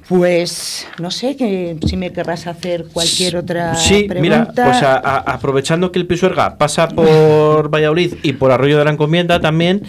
[0.08, 4.20] Pues no sé que si me querrás hacer cualquier otra Sí, pregunta.
[4.20, 8.84] mira, pues a- a- aprovechando que el Pisuerga pasa por Valladolid y por Arroyo de
[8.86, 9.82] la Encomienda también,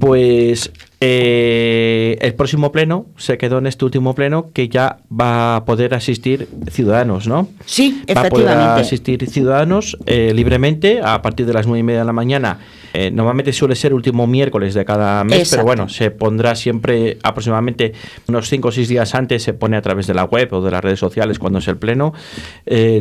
[0.00, 5.64] pues eh, el próximo pleno se quedó en este último pleno que ya va a
[5.64, 7.48] poder asistir ciudadanos, ¿no?
[7.64, 8.80] Sí, Va a poder efectivamente.
[8.80, 12.58] asistir ciudadanos eh, libremente a partir de las nueve y media de la mañana.
[12.94, 15.56] Eh, normalmente suele ser último miércoles de cada mes, Exacto.
[15.56, 17.92] pero bueno, se pondrá siempre aproximadamente
[18.26, 20.70] unos cinco o seis días antes, se pone a través de la web o de
[20.70, 22.12] las redes sociales cuando es el pleno.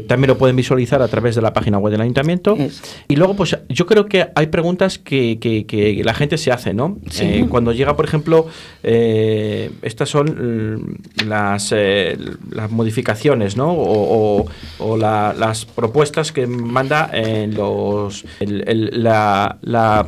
[0.08, 2.58] También lo pueden visualizar a través de la página web del ayuntamiento.
[3.08, 6.74] Y luego, pues yo creo que hay preguntas que, que- que la gente se hace,
[6.74, 6.98] ¿no?
[7.10, 7.46] Sí.
[7.50, 8.48] Cuando llega, por ejemplo,
[8.84, 12.18] eh, estas son mm, las, eh,
[12.52, 13.74] las modificaciones, ¿no?
[13.74, 14.46] O,
[14.98, 20.08] la- las propuestas que manda en los el- el- la, la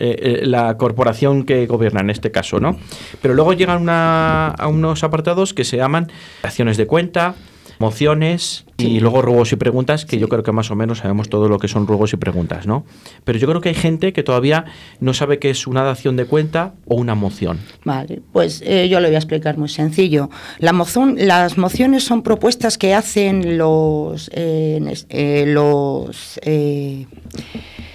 [0.00, 2.78] eh, eh, la corporación que gobierna en este caso, ¿no?
[3.20, 6.10] Pero luego llegan una- a unos apartados que se llaman
[6.42, 7.34] acciones de cuenta,
[7.78, 11.48] mociones y luego ruegos y preguntas, que yo creo que más o menos sabemos todo
[11.48, 12.84] lo que son ruegos y preguntas, ¿no?
[13.24, 14.66] Pero yo creo que hay gente que todavía
[15.00, 17.58] no sabe qué es una dación de cuenta o una moción.
[17.84, 20.30] Vale, pues eh, yo lo voy a explicar muy sencillo.
[20.58, 27.06] La mozón- las mociones son propuestas que hacen los, eh, eh, los eh,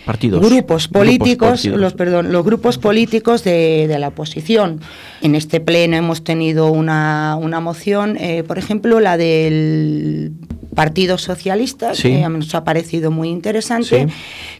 [0.05, 0.41] Partidos.
[0.47, 1.79] grupos políticos, partidos.
[1.79, 4.81] los perdón, los grupos políticos de, de la oposición.
[5.21, 10.33] En este pleno hemos tenido una, una moción, eh, por ejemplo, la del
[10.75, 12.09] Partido Socialista, Sí.
[12.09, 14.13] que nos ha parecido muy interesante, Sí.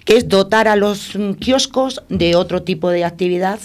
[0.06, 3.60] que es dotar a los mm, kioscos de otro tipo de actividad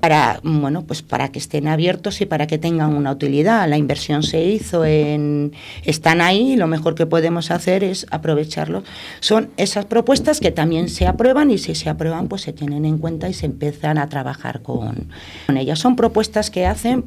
[0.00, 4.22] para bueno pues para que estén abiertos y para que tengan una utilidad la inversión
[4.22, 5.52] se hizo en
[5.84, 8.82] están ahí y lo mejor que podemos hacer es aprovecharlo
[9.20, 12.98] son esas propuestas que también se aprueban y si se aprueban pues se tienen en
[12.98, 15.08] cuenta y se empiezan a trabajar con,
[15.46, 17.04] con ellas son propuestas que hacen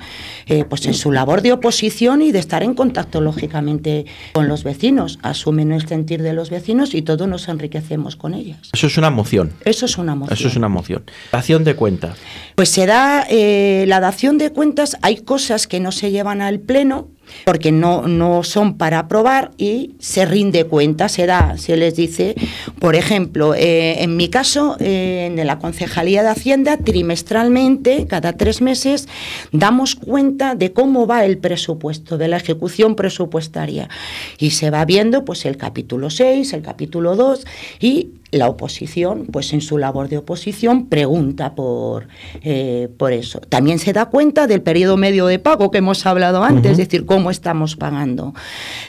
[0.47, 4.63] eh, pues en su labor de oposición y de estar en contacto lógicamente con los
[4.63, 8.97] vecinos asumen el sentir de los vecinos y todos nos enriquecemos con ellas Eso es
[8.97, 9.51] una moción.
[9.65, 11.03] eso es una moción Eso es una moción.
[11.31, 12.15] Dación de cuenta.
[12.55, 16.59] pues se da eh, la dación de cuentas, hay cosas que no se llevan al
[16.59, 17.09] pleno
[17.45, 22.35] porque no, no son para aprobar y se rinde cuenta, se da, se les dice,
[22.79, 28.61] por ejemplo, eh, en mi caso, eh, en la Concejalía de Hacienda, trimestralmente, cada tres
[28.61, 29.07] meses,
[29.51, 33.89] damos cuenta de cómo va el presupuesto, de la ejecución presupuestaria.
[34.37, 37.45] Y se va viendo pues el capítulo 6, el capítulo 2
[37.79, 42.07] y la oposición, pues en su labor de oposición, pregunta por,
[42.41, 43.39] eh, por eso.
[43.39, 47.05] También se da cuenta del periodo medio de pago que hemos hablado antes, es decir,
[47.05, 48.33] cómo estamos pagando.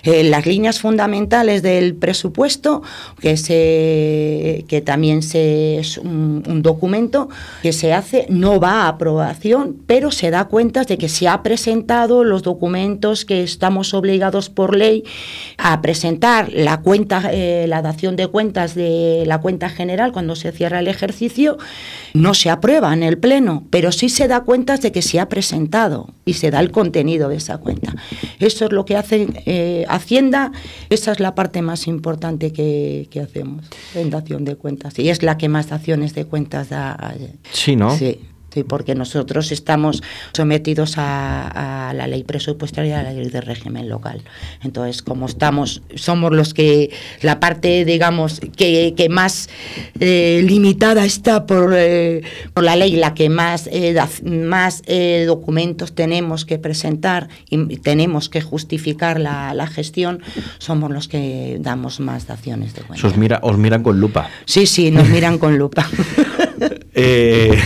[0.02, 2.82] Eh, las líneas fundamentales del presupuesto,
[3.20, 7.28] que, se, que también se, es un, un documento
[7.62, 11.42] que se hace, no va a aprobación, pero se da cuenta de que se ha
[11.42, 15.04] presentado los documentos que estamos obligados por ley
[15.58, 20.52] a presentar, la cuenta, eh, la dación de cuentas de la cuenta general cuando se
[20.52, 21.58] cierra el ejercicio,
[22.12, 25.28] no se aprueba en el Pleno, pero sí se da cuenta de que se ha
[25.28, 27.94] presentado y se da el contenido de esa cuenta.
[28.38, 30.52] Eso es lo que hace eh, Hacienda,
[30.90, 35.22] esa es la parte más importante que, que hacemos en dación de cuentas y es
[35.22, 37.14] la que más daciones de cuentas da.
[37.52, 37.96] Sí, ¿no?
[37.96, 38.20] Sí.
[38.54, 40.00] Sí, porque nosotros estamos
[40.32, 44.22] sometidos a, a la ley presupuestaria, a la ley de régimen local.
[44.62, 46.90] Entonces, como estamos, somos los que,
[47.20, 49.48] la parte, digamos, que, que más
[49.98, 55.24] eh, limitada está por, eh, por la ley, la que más, eh, da- más eh,
[55.26, 60.20] documentos tenemos que presentar y tenemos que justificar la, la gestión,
[60.58, 63.04] somos los que damos más daciones de cuenta.
[63.04, 64.30] Os, mira, os miran con lupa.
[64.44, 65.88] Sí, sí, nos miran con lupa.
[66.96, 67.58] Eh,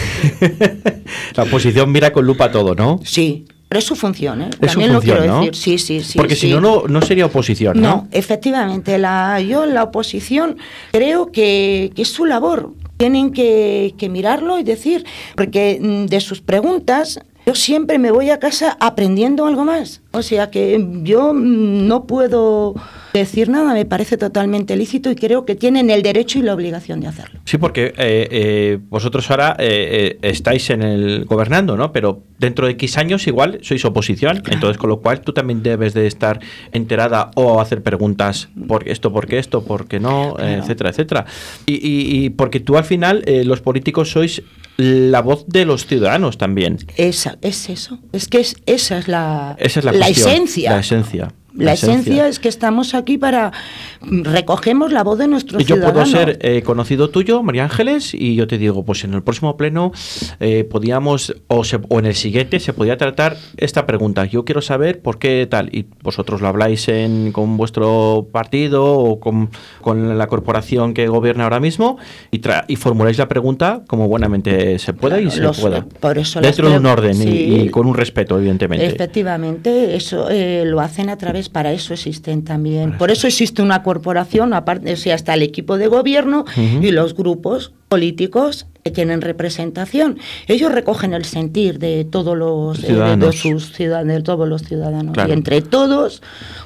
[1.37, 2.99] la oposición mira con lupa todo, ¿no?
[3.05, 4.49] Sí, Pero es su función, ¿eh?
[4.61, 5.41] Es su También lo función, quiero ¿no?
[5.41, 5.55] decir.
[5.55, 6.17] Sí, sí, sí.
[6.17, 6.49] Porque sí.
[6.49, 7.89] si no, no, no sería oposición, ¿no?
[7.89, 10.57] No, efectivamente, la, yo la oposición
[10.93, 12.73] creo que, que es su labor.
[12.97, 15.05] Tienen que, que mirarlo y decir,
[15.37, 20.01] porque mm, de sus preguntas yo siempre me voy a casa aprendiendo algo más.
[20.13, 22.75] O sea que yo mm, no puedo
[23.13, 27.01] decir nada, me parece totalmente lícito y creo que tienen el derecho y la obligación
[27.01, 27.41] de hacerlo.
[27.45, 31.93] Sí, porque eh, eh, vosotros ahora eh, estáis en el gobernando, ¿no?
[31.93, 35.95] Pero dentro de X años igual sois oposición, entonces con lo cual tú también debes
[35.95, 36.41] de estar
[36.73, 40.63] enterada o hacer preguntas por esto, por qué esto, por qué no, Claro.
[40.63, 41.27] etcétera, etcétera.
[41.67, 44.43] Y, y- y porque tú al final los políticos sois
[44.77, 46.79] la voz de los ciudadanos también.
[46.97, 47.99] Esa, es eso.
[48.13, 50.71] Es que es, esa es la, Esa es la, cuestión, esencia.
[50.71, 51.33] La esencia.
[51.65, 53.53] La esencia es que estamos aquí para
[54.01, 56.11] recogemos la voz de nuestros Y yo puedo ciudadanos.
[56.11, 59.93] ser eh, conocido tuyo, María Ángeles, y yo te digo, pues en el próximo pleno
[60.41, 64.25] eh, podíamos, o, se- o en el siguiente, se podía tratar esta pregunta.
[64.25, 69.21] Yo quiero saber por qué tal, y vosotros lo habláis en, con vuestro partido o
[69.21, 71.99] con, con la corporación que gobierna ahora mismo,
[72.31, 75.85] y, tra- y formuláis la pregunta como buenamente se pueda y se los- pueda.
[76.01, 78.87] por eso Dentro de un orden y- y, con un respeto, evidentemente.
[78.87, 82.97] Efectivamente, eso eh, lo hacen a través, para eso existen también.
[82.99, 87.15] Por eso existe una corporación, aparte, o sea, está el equipo de gobierno y los
[87.15, 90.19] grupos políticos que tienen representación.
[90.47, 93.37] Ellos recogen el sentir de todos los, eh, de- Ciudadanos.
[93.37, 95.15] sus ciudadanos, de todos los ciudadanos.
[95.15, 95.29] Claro.
[95.31, 96.23] Y entre todos,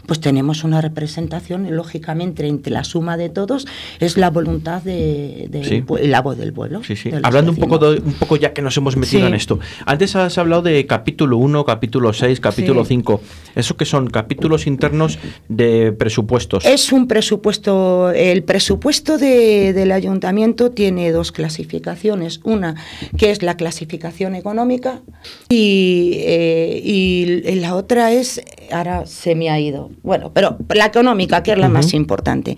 [0.07, 3.67] pues tenemos una representación y lógicamente entre la suma de todos
[3.99, 5.85] es la voluntad de, de Sí.
[6.03, 6.83] la voz del pueblo.
[6.85, 7.11] Sí, sí.
[7.11, 9.59] de los Hablando un poco, de- un poco ya que nos hemos metido en esto.
[9.87, 12.89] Antes has hablado de capítulo 1, capítulo 6, capítulo Sí.
[12.89, 13.21] 5.
[13.57, 14.09] ¿Eso que son?
[14.11, 16.65] Capítulos internos de presupuestos.
[16.67, 22.41] Es un presupuesto, el presupuesto de- del ayuntamiento tiene dos clasificaciones.
[22.45, 22.77] Una
[23.17, 25.01] que es la clasificación económica
[25.49, 31.43] y, eh, y la otra es, ahora se me ha ido, bueno, pero la económica,
[31.43, 32.57] que es la más importante.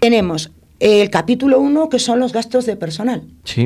[0.00, 0.50] Tenemos
[0.82, 3.22] el capítulo 1, que son los gastos de personal.
[3.44, 3.62] Sí.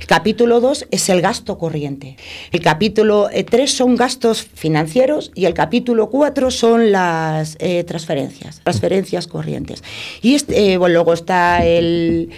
[0.00, 2.16] El capítulo 2 es el gasto corriente.
[2.50, 9.28] El capítulo 3 son gastos financieros y el capítulo 4 son las eh, transferencias, transferencias
[9.28, 9.84] corrientes.
[10.22, 12.30] Y este, eh, bueno, luego está el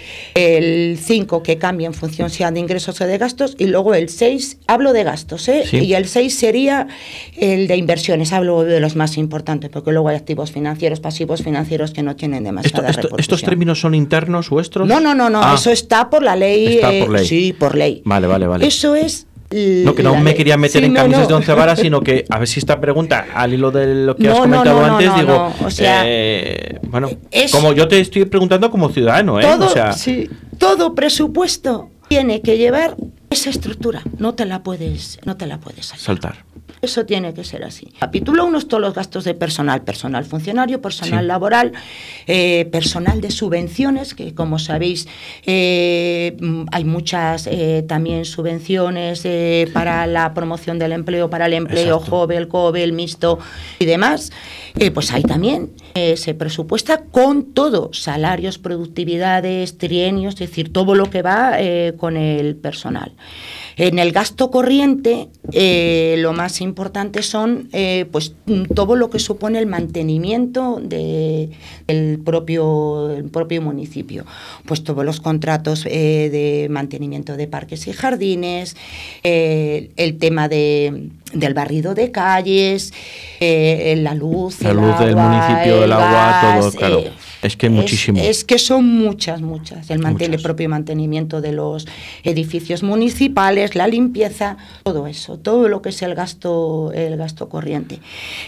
[1.01, 4.59] 5 que cambia en función sea de ingresos o de gastos y luego el 6,
[4.67, 5.63] hablo de gastos, ¿eh?
[5.65, 5.77] Sí.
[5.79, 6.87] y el 6 sería
[7.35, 11.91] el de inversiones, hablo de los más importantes, porque luego hay activos financieros, pasivos financieros
[11.91, 14.18] que no tienen demasiada esto- ¿Estos términos son internos
[14.49, 14.87] vuestros?
[14.87, 16.75] No, no, no, no, Ah, eso está por la ley.
[16.75, 17.25] Está eh, por ley.
[17.25, 18.01] Sí, por ley.
[18.05, 18.67] Vale, vale, vale.
[18.67, 19.25] Eso es.
[19.51, 21.27] No, que no me quería meter Sí, en camisas no.
[21.27, 24.27] de once varas, sino que a ver si esta pregunta, al hilo de lo que
[24.27, 27.87] has No, comentado no, no, antes, no, digo, o sea, eh, bueno, es- como yo
[27.87, 29.43] te estoy preguntando como ciudadano, ¿eh?
[29.43, 30.29] todo, o sea, sí,
[30.59, 32.95] todo presupuesto tiene que llevar
[33.31, 34.03] esa estructura.
[34.19, 36.45] No te la puedes, no te la puedes saltar.
[36.81, 37.87] Eso tiene que ser así.
[37.99, 41.27] Capítulo 1 es todos los gastos de personal, personal funcionario, personal Sí.
[41.27, 41.71] laboral,
[42.25, 45.07] eh, personal de subvenciones, que como sabéis
[45.45, 51.53] eh, mm, hay muchas eh, también subvenciones eh, para la promoción del empleo, para el
[51.53, 52.11] empleo Exacto.
[52.11, 53.39] joven, el mixto
[53.79, 54.31] y demás.
[54.77, 55.71] Eh, pues ahí también
[56.15, 62.15] se presupuesta con todo, salarios, productividades, trienios, es decir, todo lo que va eh, con
[62.15, 63.11] el personal.
[63.79, 68.33] En el gasto corriente, eh, lo más importante son eh, pues
[68.75, 71.49] todo lo que supone el mantenimiento de-
[71.87, 74.25] del propio, del propio municipio.
[74.65, 78.75] Pues todos los contratos eh, de mantenimiento de parques y jardines,
[79.23, 82.93] eh, el tema de, del barrido de calles,
[83.39, 86.99] eh, la luz, La el luz del agua, municipio, el agua, gas, todo, claro.
[86.99, 88.19] eh, Es que muchísimo.
[88.21, 89.89] Es, que son muchas, muchas.
[89.89, 91.87] El, el propio mantenimiento de los
[92.23, 97.99] edificios municipales, la limpieza, todo eso, todo lo que es el gasto, el gasto corriente.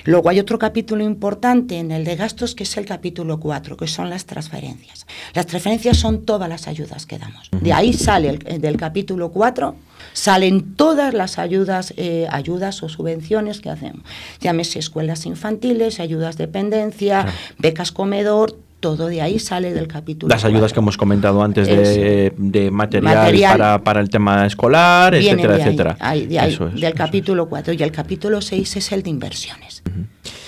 [0.04, 3.88] Luego hay otro capítulo importante en el de gastos que es el capítulo 4, que
[3.88, 5.06] son las transferencias.
[5.34, 7.50] Las transferencias son todas las ayudas que damos.
[7.62, 9.76] De ahí sale el- del capítulo 4
[10.14, 14.02] salen todas las ayudas, eh, ayudas o subvenciones que hacemos.
[14.42, 17.38] Llámese escuelas infantiles, ayudas dependencia, Claro.
[17.60, 20.34] becas comedor, todo de ahí sale del capítulo.
[20.34, 20.74] Las ayudas 4.
[20.74, 23.52] que hemos comentado antes de, de material, Material.
[23.58, 25.98] Para, para el tema escolar, etcétera, de ahí, etcétera.
[26.00, 26.96] ahí, de ahí, Eso es, del eso es.
[26.96, 29.84] capítulo 4 y el capítulo 6 es el de inversiones.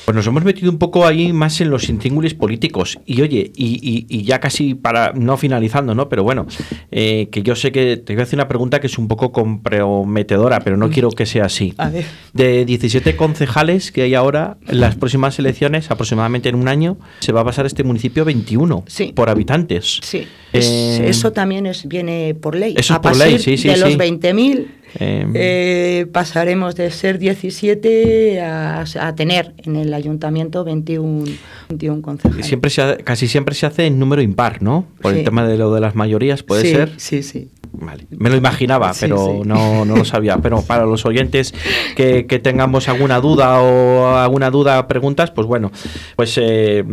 [0.06, 3.00] Pues nos hemos metido un poco ahí más en los intríngulis políticos.
[3.06, 6.10] Y oye, y, y- y ya casi para, no finalizando, ¿no?
[6.10, 6.46] Pero bueno,
[6.92, 9.32] eh, que yo sé que te voy a hacer una pregunta que es un poco
[9.32, 11.74] comprometedora, pero no quiero que sea así.
[11.78, 12.06] A ver.
[12.34, 17.32] De 17 concejales que hay ahora, en las próximas elecciones, aproximadamente en un año, se
[17.32, 19.14] va a pasar este municipio 21 Sí.
[19.16, 20.00] por habitantes.
[20.04, 22.74] Sí, Eh, eso también es, viene por ley.
[22.78, 23.98] eso es a por ley, sí, sí, de los sí.
[23.98, 24.68] 20.000
[25.00, 31.26] Em, Eh, pasaremos de ser 17 a, a tener en el ayuntamiento 21,
[31.70, 32.46] 21 concejales.
[32.46, 34.86] siempre se ha- casi siempre se hace en número impar, ¿no?
[35.02, 36.92] Por el tema de lo de las mayorías, ¿puede Sí, ser?
[36.98, 37.50] Sí, sí.
[37.74, 38.06] Vale.
[38.12, 39.48] Me lo imaginaba, Sí, pero sí.
[39.48, 40.38] No, no lo sabía.
[40.38, 41.54] Pero para los oyentes
[41.96, 45.72] que, que tengamos alguna duda o alguna duda, preguntas, pues bueno,
[46.16, 46.84] pues eh,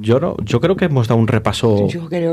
[0.00, 1.86] yo no, yo creo que hemos dado un repaso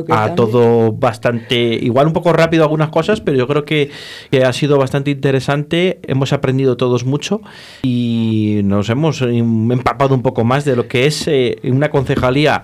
[0.10, 3.92] a todo bastante, igual un poco rápido algunas cosas, pero yo creo que,
[4.32, 6.00] que ha sido bastante interesante.
[6.04, 7.42] Hemos aprendido todos mucho
[7.84, 12.63] y nos hemos em, empapado un poco más de lo que es eh, una concejalía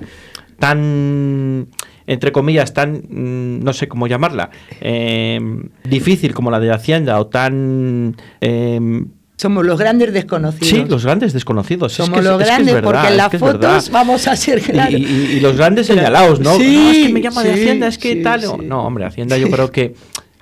[0.60, 1.68] tan
[2.08, 4.50] entre comillas tan mm, no sé cómo llamarla
[4.82, 5.40] eh,
[5.84, 9.04] difícil como la de Hacienda o tan eh,
[9.38, 10.68] Somos los grandes desconocidos.
[10.68, 13.18] sí los grandes desconocidos Es Somos que los es que es grandes verdad, porque en
[13.18, 14.94] las fotos vamos a ser Y- claros.
[14.94, 16.56] y, y los grandes señalados, ¿no?
[16.56, 18.42] Sí, no, es que me llama de Hacienda, es que sí, tal.
[18.42, 18.48] sí.
[18.64, 19.96] No, hombre, Hacienda yo creo que,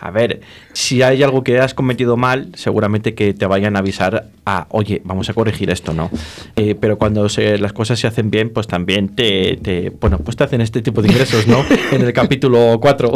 [0.04, 0.41] a ver,
[0.74, 5.02] si hay algo que has cometido mal, seguramente que te vayan a avisar a, oye,
[5.06, 6.10] vamos a corregir esto, ¿no?
[6.56, 10.36] Eh, pero cuando se- las cosas se hacen bien, pues también te, te- bueno, pues
[10.36, 11.64] te hacen este tipo de ingresos, ¿no?
[11.91, 13.12] en el capítulo 4.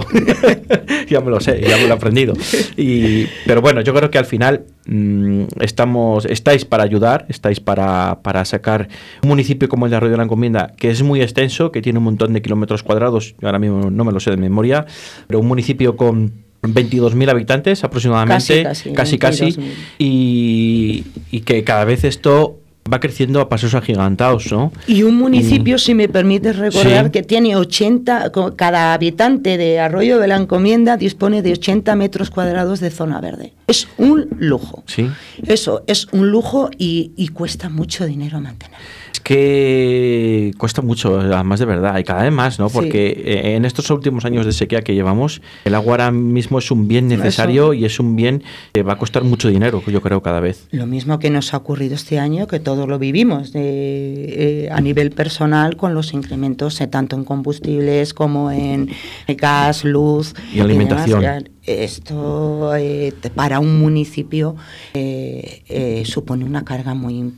[1.09, 2.33] ya me lo sé, ya me lo he aprendido.
[2.77, 8.19] Y, pero bueno, yo creo que al final mm, estamos, estáis para ayudar, estáis para,
[8.21, 8.87] para sacar
[9.23, 11.97] un municipio como el de Arroyo de la Encomienda, que es muy extenso, que tiene
[11.97, 14.85] un montón de kilómetros cuadrados, yo ahora mismo no me lo sé de memoria,
[15.27, 19.71] pero un municipio con 22.000 habitantes aproximadamente, Casi, casi, casi, casi, 22.000.
[19.99, 22.59] y, y que cada vez esto
[22.91, 24.71] va creciendo a pasos agigantados, ¿no?
[24.85, 27.11] Y un municipio, si me permites recordar, Sí.
[27.13, 32.29] que tiene 80, co- cada habitante de Arroyo de la Encomienda dispone de 80 metros
[32.29, 33.53] cuadrados de zona verde.
[33.65, 34.83] Es un lujo.
[34.85, 35.09] Sí.
[35.47, 38.77] Eso, es un lujo y, y cuesta mucho dinero mantener.
[39.15, 42.69] Es que cuesta mucho, además de verdad, y cada vez más, ¿no?
[42.69, 46.69] Porque eh, en estos últimos años de sequía que llevamos, el agua ahora mismo es
[46.69, 48.43] un bien necesario y es un bien
[48.73, 50.67] que va a costar mucho dinero, yo creo, cada vez.
[50.71, 54.81] Lo mismo que nos ha ocurrido este año, que todos lo vivimos de- eh, a
[54.81, 58.89] nivel personal con los incrementos eh, tanto en combustibles como en
[59.37, 61.21] gas, luz Y alimentación.
[61.21, 61.43] demás.
[61.65, 64.55] Esto eh, para un municipio
[64.93, 67.33] eh, eh, supone una carga muy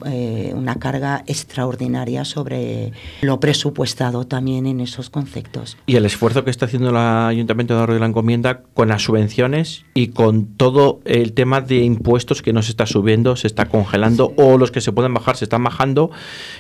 [0.54, 5.78] una carga extraordinaria sobre lo presupuestado también en esos conceptos.
[5.86, 9.04] Y el esfuerzo que está haciendo el Ayuntamiento de Arroyo de la Encomienda con las
[9.04, 13.66] subvenciones y con todo el tema de impuestos que no se está subiendo, se está
[13.66, 16.12] congelando o los que se pueden bajar se están bajando,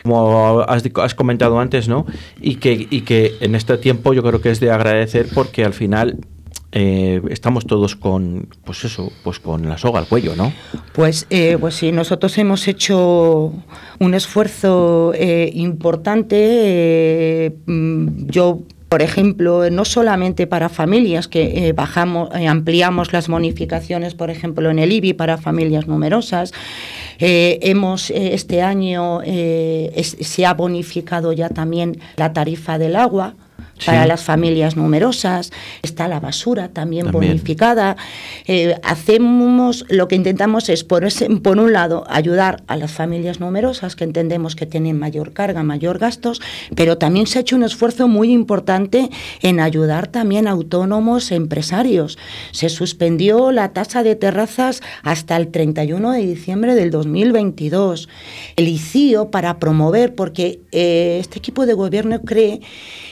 [0.03, 2.05] como has, has comentado antes, ¿no?
[2.39, 5.74] Y que, y que en este tiempo yo creo que es de agradecer porque al
[5.74, 6.20] final
[6.80, 10.53] eh, estamos todos con, pues eso, pues con la soga al cuello, ¿no?
[10.93, 13.51] Pues, eh, pues sí, nosotros hemos hecho
[13.97, 16.36] un esfuerzo eh, importante.
[16.38, 18.59] eh, mm, yo,
[18.89, 24.69] por ejemplo, no solamente para familias, que eh, bajamos, eh, ampliamos las bonificaciones, por ejemplo,
[24.69, 26.53] en el IBI para familias numerosas.
[27.19, 33.34] Hemos este año se ha bonificado ya también la tarifa del agua.
[33.86, 34.07] Para Sí.
[34.07, 35.51] las familias numerosas,
[35.84, 37.32] está la basura también, También.
[37.34, 37.95] bonificada.
[38.47, 43.39] Eh, hacemos, lo que intentamos es, por, ese- por un lado, ayudar a las familias
[43.39, 46.41] numerosas, que entendemos que tienen mayor carga, mayor gastos,
[46.75, 49.09] pero también se ha hecho un esfuerzo muy importante
[49.41, 52.17] en ayudar también a autónomos empresarios.
[52.51, 58.09] Se suspendió la tasa de terrazas hasta el 31 de diciembre del 2022.
[58.55, 62.61] El ICIO para promover, porque eh, este equipo de gobierno cree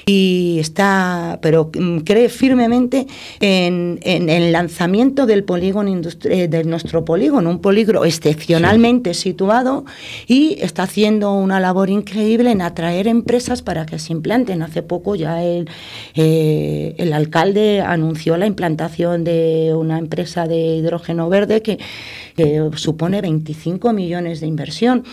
[0.06, 3.08] y está, pero mm, cree firmemente
[3.40, 9.86] en, en el lanzamiento del polígono industri- eh, de nuestro polígono, un polígono excepcionalmente situado
[10.28, 14.62] y está haciendo una labor increíble en atraer empresas para que se implanten.
[14.62, 15.70] Hace poco ya el,
[16.16, 21.80] eh, el alcalde anunció la implantación de una empresa de hidrógeno verde que,
[22.36, 25.04] que supone 25 millones de inversión.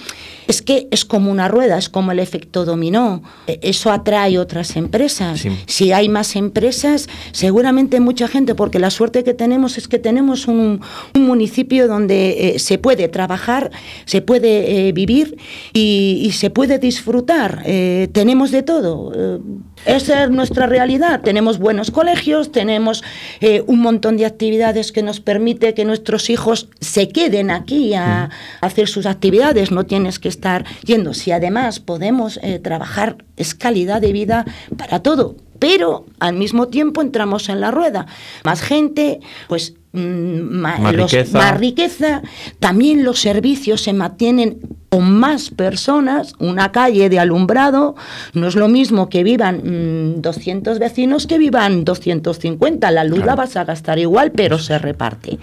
[0.49, 3.23] Es que es como una rueda, es como el efecto dominó.
[3.47, 5.32] Eh, Eso atrae otras empresas.
[5.67, 10.49] Si hay más empresas, seguramente mucha gente, porque la suerte que tenemos es que tenemos
[10.49, 10.81] un,
[11.15, 13.71] un municipio donde eh, se puede trabajar,
[14.05, 15.37] se puede eh, vivir
[15.73, 17.63] y, y se puede disfrutar.
[17.65, 19.13] Eh, tenemos de todo.
[19.85, 21.21] Esa es nuestra realidad.
[21.23, 23.03] Tenemos buenos colegios, tenemos
[23.41, 28.25] eh, un montón de actividades que nos permite que nuestros hijos se queden aquí a,
[28.25, 28.31] a
[28.61, 29.71] hacer sus actividades.
[29.73, 31.15] No tienes que estar yendo.
[31.15, 34.45] Si además podemos eh, trabajar, es calidad de vida
[34.77, 35.37] para todo.
[35.59, 38.07] Pero al mismo tiempo entramos en la rueda.
[38.45, 41.39] Más gente, pues mm, ma- Más los- riqueza.
[41.39, 42.23] más riqueza.
[42.59, 44.59] También los servicios se mantienen
[44.93, 46.35] con más personas.
[46.39, 47.95] Una calle de alumbrado
[48.35, 52.91] no es lo mismo que vivan mm, 200 vecinos que vivan 250.
[52.91, 55.39] La luz la vas a gastar igual, pero se reparte.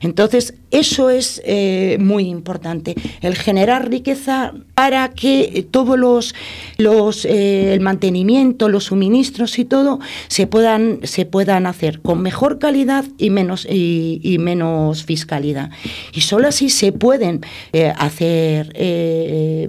[0.00, 6.34] Entonces, eso es eh, muy importante, el generar riqueza para que todos los,
[6.78, 12.58] los eh, el mantenimiento, los suministros y todo se puedan, se puedan hacer con mejor
[12.58, 15.70] calidad y menos, y, y menos fiscalidad.
[16.12, 17.40] Y solo así se pueden
[17.72, 18.72] eh, hacer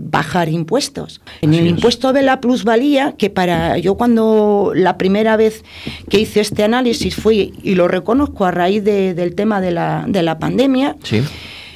[0.01, 1.22] bajar impuestos.
[1.41, 1.72] En Así el es.
[1.72, 5.64] impuesto de la plusvalía, que para yo cuando la primera vez
[6.10, 10.06] que hice este análisis fue, y lo reconozco a raíz de- del tema de la,
[10.08, 11.22] de la pandemia, Sí.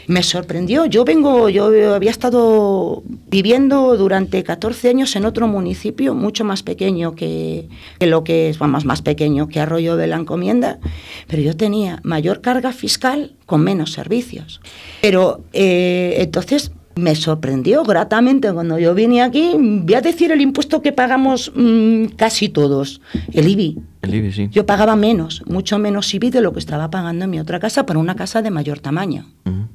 [0.07, 0.85] me sorprendió.
[0.85, 7.13] Yo vengo, yo había estado viviendo durante 14 años en otro municipio mucho más pequeño
[7.13, 10.79] que, que lo que es, vamos, más pequeño que Arroyo de la Encomienda,
[11.27, 14.61] pero yo tenía mayor carga fiscal con menos servicios.
[15.01, 19.53] Pero eh, entonces me sorprendió gratamente cuando yo vine aquí.
[19.57, 23.01] Voy a decir el impuesto que pagamos mm, casi todos,
[23.31, 23.77] el IBI.
[24.01, 24.47] El IBI, sí.
[24.51, 27.85] Yo pagaba menos, mucho menos IBI de lo que estaba pagando en mi otra casa,
[27.85, 29.25] para una casa de mayor tamaño.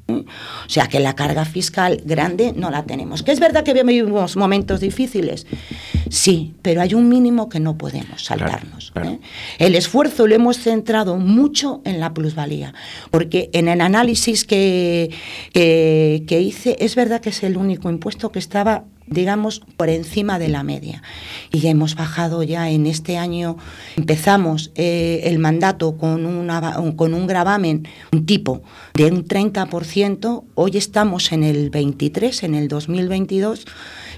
[0.08, 3.22] O sea que la carga fiscal grande no la tenemos.
[3.22, 5.46] Que es verdad que vivimos momentos difíciles,
[6.08, 8.90] sí, pero hay un mínimo que no podemos Claro, saltarnos.
[8.92, 9.10] claro.
[9.10, 9.20] ¿eh?
[9.58, 12.72] El esfuerzo lo hemos centrado mucho en la plusvalía,
[13.10, 15.10] porque en el análisis que,
[15.52, 20.38] que, que hice es verdad que es el único impuesto que estaba digamos, por encima
[20.38, 21.02] de la media.
[21.52, 23.56] Y hemos bajado ya en este año,
[23.96, 28.62] empezamos eh, el mandato con, una, con un gravamen, un tipo
[28.94, 33.66] de un 30%, hoy estamos en el 23, en el 2022,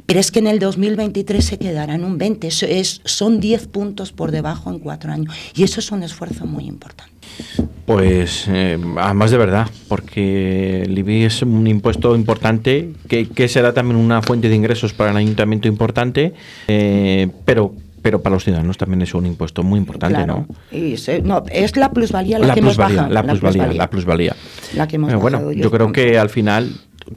[0.05, 3.67] pero es que en el 2023 se quedará en un 20, eso es, son 10
[3.69, 5.35] puntos por debajo en cuatro años.
[5.55, 7.16] Y eso es un esfuerzo muy importante.
[7.87, 13.73] Pues eh, además de verdad, porque el IBI es un impuesto importante que, que será
[13.73, 16.35] también una fuente de ingresos para el ayuntamiento importante,
[16.69, 17.73] eh, pero
[18.03, 20.47] pero para los ciudadanos también es un impuesto muy importante, Claro.
[20.49, 20.77] ¿no?
[20.79, 23.15] Y se- no, es la plusvalía la, La que hemos plusvalía, bajado.
[23.15, 24.37] la plusvalía, la plusvalía.
[24.77, 26.71] La que hemos bueno, bajado yo creo que al final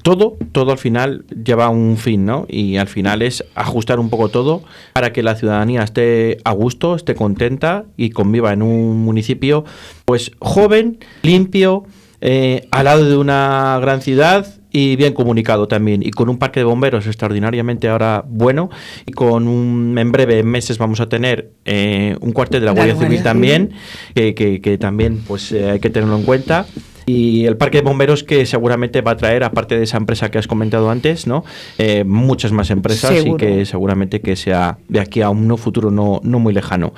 [0.04, 2.46] todo, todo al final lleva un fin, ¿no?
[2.48, 4.64] Y al final es ajustar un poco todo
[4.94, 9.66] para que la ciudadanía esté a gusto, esté contenta y conviva en un municipio,
[10.06, 11.86] pues joven, limpio,
[12.22, 16.04] eh, al lado de una gran ciudad y bien comunicado también.
[16.04, 18.70] Y con un parque de bomberos extraordinariamente ahora bueno
[19.08, 22.76] y con un en breve meses vamos a tener eh, un cuartel de la La
[22.76, 23.24] Guardia Guardia Civil.
[23.24, 23.72] también
[24.14, 26.68] que, que- que también pues eh, hay que tenerlo en cuenta
[27.10, 30.38] y el parque de bomberos que seguramente va a traer aparte de esa empresa que
[30.38, 31.44] has comentado antes no
[31.78, 33.36] Eh, muchas más empresas Seguro.
[33.36, 36.94] y que seguramente que sea de aquí a un futuro no, no muy lejano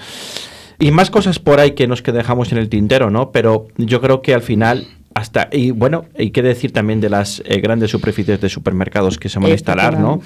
[0.79, 3.31] y más cosas por ahí que nos que dejamos en el tintero, ¿no?
[3.31, 7.41] Pero yo creo que al final hasta y bueno, hay que decir también de las
[7.45, 10.21] eh, grandes superficies de supermercados que se van a instalar, ¿no?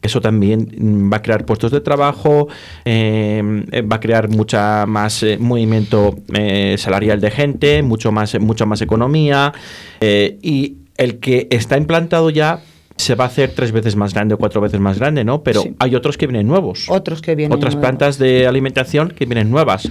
[0.00, 2.48] Que eso también mm, va a crear puestos de trabajo,
[2.84, 8.38] eh, eh, va a crear mucha más eh, movimiento eh, salarial de gente, mucho más
[8.40, 9.52] mucha más economía
[10.00, 12.60] y el que está implantado ya
[12.96, 15.42] se va a hacer tres veces más grande o cuatro veces más grande, ¿no?
[15.44, 15.74] Pero Sí.
[15.78, 17.56] hay otros que vienen nuevos Otros que vienen.
[17.56, 17.88] otras nuevos.
[17.88, 19.88] plantas de alimentación que vienen nuevas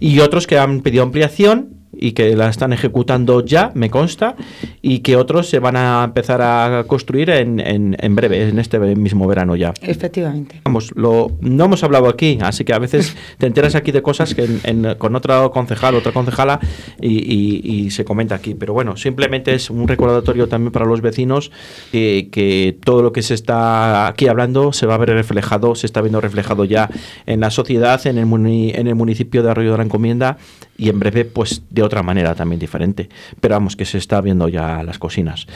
[0.00, 4.36] y otros que han pedido ampliación y que la están ejecutando ya, me consta,
[4.82, 8.78] y que otros se van a empezar a construir en, en- en breve, en este
[8.78, 9.72] mismo verano ya.
[9.82, 10.60] Efectivamente.
[10.64, 14.34] Vamos, lo, no hemos hablado aquí, así que a veces te enteras aquí de cosas
[14.34, 16.60] que en- con otro concejal, otra concejala,
[17.00, 18.54] y, y- y se comenta aquí.
[18.54, 21.50] Pero bueno, simplemente es un recordatorio también para los vecinos
[21.90, 25.86] que, que todo lo que se está aquí hablando se va a ver reflejado, se
[25.86, 26.90] está viendo reflejado ya
[27.26, 30.36] en la sociedad, en el, muni- en el municipio de Arroyo de la Encomienda,
[30.78, 33.10] y en breve, pues de otra manera también diferente.
[33.40, 35.46] Pero vamos, que se está viendo ya las cocinas.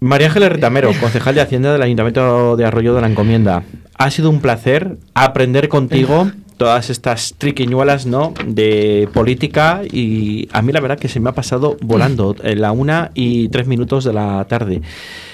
[0.00, 3.64] María Ángeles Retamero, concejal de Hacienda del Ayuntamiento de Arroyo de la Encomienda.
[3.98, 8.32] Ha sido un placer aprender contigo todas estas triquiñuelas ¿no?
[8.46, 12.70] de política y a mí la verdad que se me ha pasado volando en la
[12.70, 14.82] una y tres minutos de la tarde.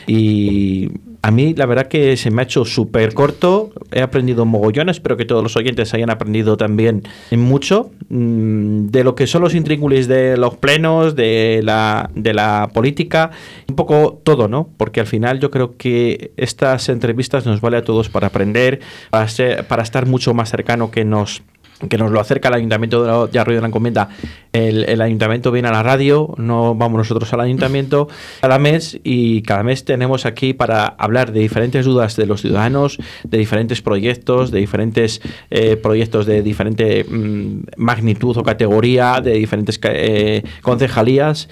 [0.08, 0.90] Y
[1.22, 5.16] a mí la verdad que se me ha hecho súper corto, he aprendido mogollón, espero
[5.16, 7.02] que todos los oyentes hayan aprendido también
[7.32, 12.70] mucho mm, de lo que son los intríngulis de los plenos, de la, de la
[12.72, 13.30] política,
[13.68, 14.68] un poco todo, ¿no?
[14.78, 18.80] Porque al final yo creo que estas entrevistas nos vale a todos para aprender,
[19.10, 21.42] para, ser- para estar mucho más cercano que nos
[21.88, 24.08] que nos lo acerca el Ayuntamiento de, Arroyo de la Encomienda.
[24.52, 28.08] El, el Ayuntamiento viene a la radio, no vamos nosotros al Ayuntamiento
[28.40, 32.98] cada mes y cada mes tenemos aquí para hablar de diferentes dudas de los ciudadanos,
[33.24, 35.20] de diferentes proyectos, de diferentes
[35.50, 41.48] eh, proyectos de diferente mm, magnitud o categoría, de diferentes eh, concejalías.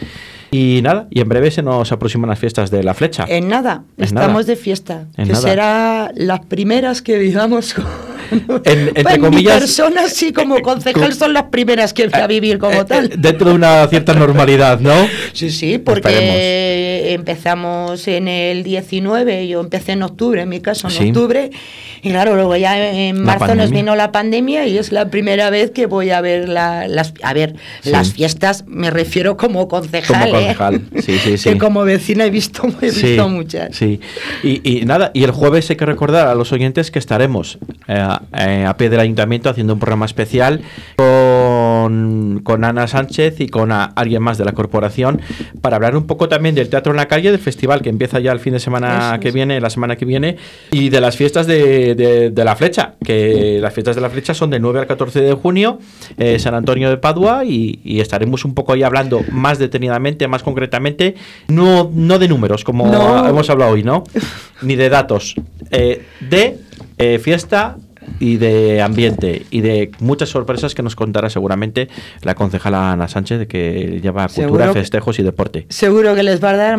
[0.51, 3.27] Y nada, y en breve se nos aproximan las fiestas de la flecha.
[3.29, 4.45] En nada, En estamos nada.
[4.45, 5.07] de fiesta.
[5.17, 5.49] En que nada.
[5.49, 7.85] será las primeras que vivamos con,
[8.65, 12.27] En- entre Pues mi comillas- persona sí, como concejal, son las primeras que voy a
[12.27, 13.07] vivir como Eh, tal.
[13.07, 14.95] eh, dentro de una cierta normalidad, ¿no?
[15.33, 17.15] Sí, sí, porque Esperemos.
[17.15, 21.05] empezamos en el 19, yo empecé en octubre, en mi caso en Sí.
[21.09, 21.51] octubre,
[22.03, 25.71] y claro, luego ya en marzo nos vino la pandemia y es la primera vez
[25.71, 27.91] que voy a ver la- las, a ver, Sí.
[27.91, 30.43] las fiestas, me refiero como concejal, Como ¿eh?
[30.43, 31.51] concejal, sí, sí, sí.
[31.51, 33.75] que como vecina he visto, he visto muchas.
[33.77, 34.01] Sí,
[34.43, 37.59] y, y nada, y el jueves hay que recordar a los oyentes que estaremos
[37.89, 38.07] eh,
[38.39, 40.61] eh, a pie del ayuntamiento haciendo un programa especial
[40.97, 45.21] con, con Ana Sánchez y con a- alguien más de la corporación
[45.61, 48.33] para hablar un poco también del Teatro en la Calle, del festival que empieza ya
[48.33, 50.37] el fin de semana Eso que viene, la semana que viene,
[50.71, 54.35] y de las fiestas de, de- de la Flecha, que las fiestas de la Flecha
[54.35, 55.79] son del 9 al 14 de junio,
[56.19, 60.43] eh, San Antonio de Padua, y, y estaremos un poco ahí hablando más detenidamente, más
[60.43, 61.15] concretamente,
[61.49, 63.27] no, no de números, como No.
[63.29, 64.05] hemos hablado hoy, ¿no?
[64.63, 65.35] Ni de datos,
[65.71, 66.59] eh, de
[66.99, 67.77] eh, fiesta
[68.21, 71.89] y de ambiente y de muchas sorpresas que nos contará seguramente
[72.23, 75.67] la concejala Ana Sánchez de que lleva cultura, que- festejos y deporte.
[75.69, 76.79] Seguro que les va a dar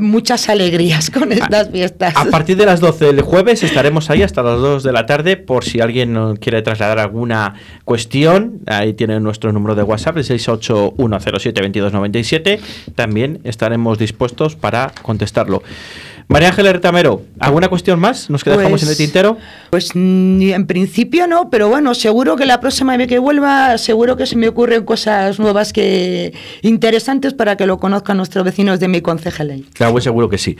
[0.00, 2.14] muchas alegrías con estas fiestas.
[2.16, 5.36] A partir de las 12 del jueves estaremos ahí hasta las 2 de la tarde
[5.36, 7.54] por si alguien quiere trasladar alguna
[7.84, 8.60] cuestión.
[8.66, 12.58] Ahí tiene nuestro número de WhatsApp, el 681072297.
[12.94, 15.62] También estaremos dispuestos para contestarlo.
[16.30, 18.28] María Ángeles Retamero, ¿alguna cuestión más?
[18.28, 19.38] ¿Nos que dejamos en el Pues- tintero?
[19.70, 24.26] Pues en principio no, pero bueno, seguro que la próxima vez que vuelva, seguro que
[24.26, 29.00] se me ocurren cosas nuevas que interesantes para que lo conozcan nuestros vecinos de mi
[29.00, 29.64] concejalía.
[29.72, 30.58] Claro, pues seguro que sí.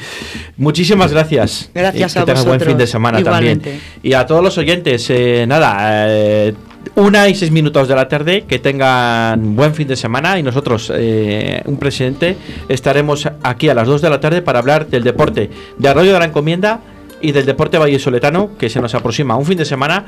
[0.57, 1.71] Muchísimas gracias.
[1.75, 2.69] Gracias Y que a tengas buen vosotros.
[2.69, 3.71] fin de semana Igualmente.
[3.71, 3.83] también.
[4.03, 6.55] Y a todos los oyentes, eh, nada, eh,
[6.97, 10.93] una y seis minutos de la tarde, que tengan buen fin de semana y nosotros,
[10.95, 12.37] eh, un presidente,
[12.69, 16.19] estaremos aquí a las 2 de la tarde para hablar del deporte de Arroyo de
[16.19, 16.81] la Encomienda
[17.21, 19.37] y del deporte vallesoletano que se nos aproxima.
[19.37, 20.05] Un fin de semana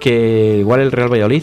[0.00, 1.42] que igual el Real Valladolid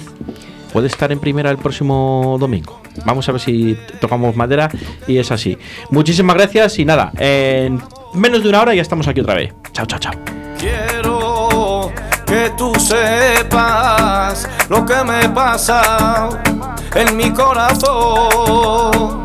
[0.73, 2.81] puede estar en primera el próximo domingo.
[3.05, 4.69] Vamos a ver si tocamos madera
[5.07, 5.57] y es así.
[5.89, 7.81] Muchísimas gracias y nada, en
[8.13, 9.53] menos de una hora ya estamos aquí otra vez.
[9.71, 10.13] Chao, chao, chao.
[12.36, 16.27] Que tú sepas lo que me pasa
[16.93, 19.23] en mi corazón.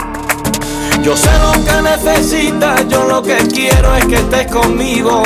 [1.03, 5.25] Yo sé lo que necesitas, yo lo que quiero es que estés conmigo